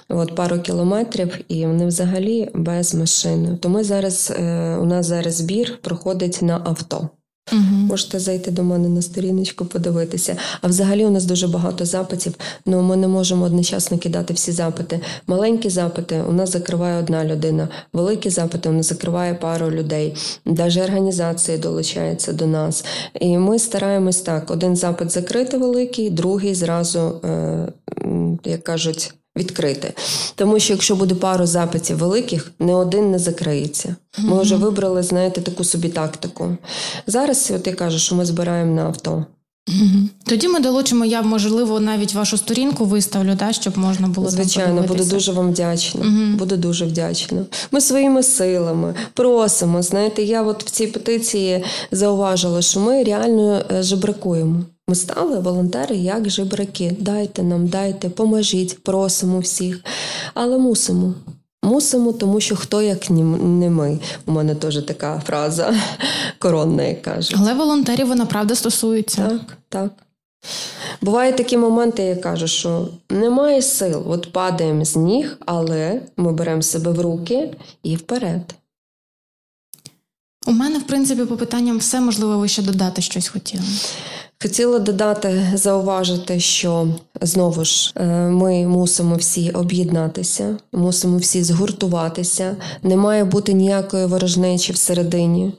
от 0.09 0.35
пару 0.35 0.59
кілометрів, 0.59 1.39
і 1.47 1.65
вони 1.65 1.85
взагалі 1.85 2.49
без 2.53 2.95
машини. 2.95 3.57
То 3.61 3.69
ми 3.69 3.83
зараз 3.83 4.33
е, 4.39 4.77
у 4.77 4.85
нас 4.85 5.05
зараз 5.05 5.35
збір 5.35 5.79
проходить 5.81 6.41
на 6.41 6.61
авто. 6.65 7.09
Угу. 7.51 7.61
Можете 7.61 8.19
зайти 8.19 8.51
до 8.51 8.63
мене 8.63 8.89
на 8.89 9.01
сторіночку, 9.01 9.65
подивитися. 9.65 10.37
А 10.61 10.67
взагалі 10.67 11.05
у 11.05 11.09
нас 11.09 11.25
дуже 11.25 11.47
багато 11.47 11.85
запитів. 11.85 12.33
Ну 12.65 12.81
ми 12.81 12.95
не 12.95 13.07
можемо 13.07 13.45
одночасно 13.45 13.97
кидати 13.97 14.33
всі 14.33 14.51
запити. 14.51 14.99
Маленькі 15.27 15.69
запити 15.69 16.21
у 16.29 16.31
нас 16.31 16.51
закриває 16.51 16.99
одна 16.99 17.25
людина, 17.25 17.67
великі 17.93 18.29
запити 18.29 18.69
у 18.69 18.71
нас 18.71 18.89
закриває 18.89 19.33
пару 19.33 19.71
людей. 19.71 20.15
Навіть 20.45 20.77
організації 20.77 21.57
долучаються 21.57 22.33
до 22.33 22.47
нас. 22.47 22.85
І 23.19 23.37
ми 23.37 23.59
стараємось 23.59 24.21
так: 24.21 24.51
один 24.51 24.75
запит 24.75 25.11
закрити 25.11 25.57
великий, 25.57 26.09
другий 26.09 26.55
зразу, 26.55 26.99
е, 26.99 27.67
як 28.43 28.63
кажуть 28.63 29.13
відкрити. 29.37 29.93
Тому 30.35 30.59
що 30.59 30.73
якщо 30.73 30.95
буде 30.95 31.15
пару 31.15 31.45
запитів 31.45 31.97
великих, 31.97 32.51
не 32.59 32.75
один 32.75 33.11
не 33.11 33.19
закриється. 33.19 33.95
Ми 34.17 34.41
вже 34.41 34.55
вибрали, 34.55 35.03
знаєте, 35.03 35.41
таку 35.41 35.63
собі 35.63 35.89
тактику. 35.89 36.57
Зараз, 37.07 37.51
от 37.55 37.67
я 37.67 37.73
кажу, 37.73 37.99
що 37.99 38.15
ми 38.15 38.25
збираємо 38.25 38.75
на 38.75 38.85
авто. 38.85 39.25
Тоді 40.25 40.47
ми 40.47 40.59
долучимо, 40.59 41.05
я 41.05 41.21
можливо 41.21 41.79
навіть 41.79 42.13
вашу 42.13 42.37
сторінку 42.37 42.85
виставлю, 42.85 43.35
да, 43.39 43.53
щоб 43.53 43.77
можна 43.77 44.07
було 44.07 44.29
звичайно. 44.29 44.81
Буду 44.81 45.03
дуже 45.03 45.31
вам 45.31 45.51
вдячна. 45.51 46.01
Угу. 46.01 46.37
Буду 46.37 46.57
дуже 46.57 46.85
вдячна. 46.85 47.45
Ми 47.71 47.81
своїми 47.81 48.23
силами 48.23 48.95
просимо. 49.13 49.81
Знаєте, 49.81 50.23
я 50.23 50.43
от 50.43 50.63
в 50.63 50.69
цій 50.69 50.87
петиції 50.87 51.63
зауважила, 51.91 52.61
що 52.61 52.79
ми 52.79 53.03
реально 53.03 53.61
е, 53.71 53.83
жебракуємо. 53.83 54.61
Ми 54.87 54.95
стали 54.95 55.39
волонтери 55.39 55.95
як 55.95 56.29
жебраки. 56.29 56.95
Дайте 56.99 57.43
нам, 57.43 57.67
дайте, 57.67 58.09
поможіть, 58.09 58.83
просимо 58.83 59.39
всіх, 59.39 59.83
але 60.33 60.57
мусимо. 60.57 61.13
Мусимо, 61.63 62.13
тому 62.13 62.39
що 62.39 62.55
хто 62.55 62.81
як 62.81 63.09
не 63.09 63.69
ми. 63.69 63.99
У 64.25 64.31
мене 64.31 64.55
теж 64.55 64.83
така 64.83 65.21
фраза 65.25 65.75
коронна, 66.39 66.83
як 66.83 67.01
кажуть. 67.01 67.35
Але 67.39 67.53
волонтерів 67.53 68.07
вона 68.07 68.25
правда 68.25 68.55
стосується. 68.55 69.27
Так, 69.27 69.57
так. 69.69 69.91
Бувають 71.01 71.37
такі 71.37 71.57
моменти, 71.57 72.03
я 72.03 72.15
кажу, 72.15 72.47
що 72.47 72.87
немає 73.09 73.61
сил, 73.61 74.03
от 74.07 74.31
падаємо 74.31 74.85
з 74.85 74.95
ніг, 74.95 75.37
але 75.45 76.01
ми 76.17 76.31
беремо 76.31 76.61
себе 76.61 76.91
в 76.91 77.01
руки 77.01 77.53
і 77.83 77.95
вперед. 77.95 78.55
У 80.47 80.51
мене, 80.51 80.79
в 80.79 80.83
принципі, 80.83 81.25
по 81.25 81.37
питанням 81.37 81.77
все 81.77 82.01
можливо, 82.01 82.37
ви 82.37 82.47
ще 82.47 82.61
додати 82.61 83.01
щось 83.01 83.27
хотіли. 83.27 83.63
Хотіла 84.41 84.79
додати, 84.79 85.51
зауважити, 85.53 86.39
що 86.39 86.87
знову 87.21 87.65
ж 87.65 87.93
е, 87.95 88.05
ми 88.29 88.67
мусимо 88.67 89.15
всі 89.15 89.51
об'єднатися, 89.51 90.57
мусимо 90.73 91.17
всі 91.17 91.43
згуртуватися. 91.43 92.55
Не 92.83 92.97
має 92.97 93.23
бути 93.23 93.53
ніякої 93.53 94.05
ворожнечі 94.05 94.73
всередині 94.73 95.53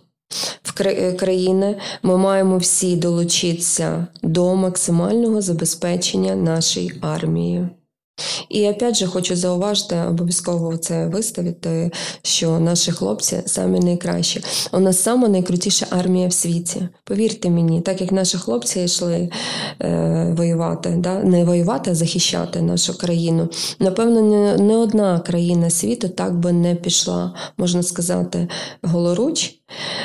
в 0.63 0.83
е, 0.83 1.13
країни. 1.13 1.77
Ми 2.03 2.17
маємо 2.17 2.59
всі 2.59 2.97
долучитися 2.97 4.07
до 4.23 4.55
максимального 4.55 5.43
забезпечення 5.43 6.35
нашої 6.35 6.93
армії. 7.01 7.69
І 8.49 8.69
опять 8.69 8.97
же 8.97 9.07
хочу 9.07 9.37
зауважити, 9.37 9.97
обов'язково 10.09 10.77
це 10.77 11.07
виставити, 11.07 11.91
що 12.23 12.59
наші 12.59 12.93
хлопці 12.93 13.43
самі 13.47 13.81
найкращі. 13.81 14.45
У 14.73 14.81
нас 14.81 15.03
сама 15.03 15.29
найкрутіша 15.29 15.87
армія 15.91 16.29
в 16.29 16.33
світі. 16.33 16.89
Повірте 17.05 17.51
мені, 17.51 17.81
так 17.81 18.01
як 18.01 18.13
наші 18.13 18.39
хлопці 18.39 18.81
йшли 18.81 19.31
е, 19.83 20.35
воювати, 20.37 20.95
да? 20.99 21.19
не 21.19 21.45
воювати, 21.45 21.91
а 21.91 21.95
захищати 21.95 22.63
нашу 22.63 22.99
країну. 22.99 23.49
Напевно, 23.79 24.23
не, 24.23 24.57
не 24.57 24.77
одна 24.77 25.21
країна 25.21 25.71
світу 25.71 26.09
так 26.09 26.39
би 26.39 26.53
не 26.53 26.75
пішла, 26.75 27.35
можна 27.57 27.83
сказати, 27.83 28.49
голоруч. 28.83 29.55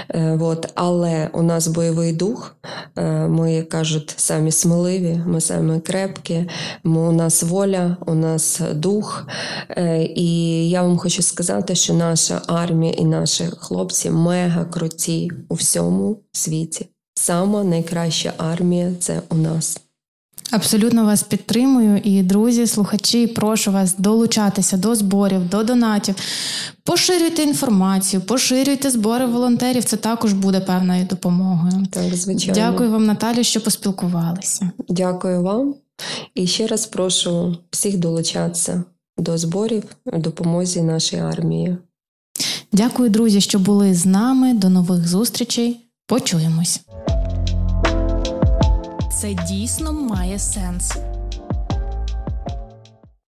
Е, 0.09 0.37
от. 0.41 0.71
Але 0.75 1.29
у 1.33 1.41
нас 1.41 1.67
бойовий 1.67 2.13
дух, 2.13 2.55
е, 2.95 3.27
ми, 3.27 3.53
як 3.53 3.69
кажуть, 3.69 4.13
самі 4.17 4.51
сміливі, 4.51 5.21
ми 5.25 5.41
самі 5.41 5.79
крепкі, 5.79 6.49
у 6.83 7.11
нас 7.11 7.43
воля, 7.43 7.97
у 8.05 8.13
нас 8.13 8.61
дух. 8.73 9.27
Е, 9.69 10.03
і 10.03 10.69
я 10.69 10.83
вам 10.83 10.97
хочу 10.97 11.21
сказати, 11.21 11.75
що 11.75 11.93
наша 11.93 12.41
армія 12.47 12.93
і 12.93 13.05
наші 13.05 13.45
хлопці 13.59 14.09
мега 14.09 14.65
круті 14.65 15.31
у 15.49 15.55
всьому 15.55 16.19
світі. 16.31 16.85
Сама 17.15 17.63
найкраща 17.63 18.33
армія 18.37 18.91
це 18.99 19.21
у 19.29 19.35
нас. 19.35 19.88
Абсолютно 20.51 21.05
вас 21.05 21.23
підтримую 21.23 22.01
і 22.03 22.23
друзі, 22.23 22.67
слухачі, 22.67 23.27
прошу 23.27 23.71
вас 23.71 23.95
долучатися 23.97 24.77
до 24.77 24.95
зборів, 24.95 25.49
до 25.49 25.63
донатів, 25.63 26.15
поширюйте 26.83 27.43
інформацію, 27.43 28.21
поширюйте 28.21 28.89
збори 28.89 29.25
волонтерів. 29.25 29.83
Це 29.83 29.97
також 29.97 30.33
буде 30.33 30.59
певною 30.59 31.05
допомогою. 31.05 31.85
Так, 31.91 32.15
звичайно. 32.15 32.53
Дякую 32.61 32.91
вам, 32.91 33.05
Наталі, 33.05 33.43
що 33.43 33.61
поспілкувалися. 33.61 34.71
Дякую 34.89 35.41
вам 35.41 35.75
і 36.35 36.47
ще 36.47 36.67
раз 36.67 36.85
прошу 36.85 37.57
всіх 37.71 37.97
долучатися 37.97 38.83
до 39.17 39.37
зборів 39.37 39.83
допомозі 40.05 40.81
нашій 40.81 41.17
армії. 41.17 41.77
Дякую, 42.71 43.09
друзі, 43.09 43.41
що 43.41 43.59
були 43.59 43.93
з 43.93 44.05
нами. 44.05 44.53
До 44.53 44.69
нових 44.69 45.07
зустрічей. 45.07 45.85
Почуємось. 46.07 46.81
Це 49.21 49.33
дійсно 49.33 49.93
має 49.93 50.39
сенс. 50.39 50.97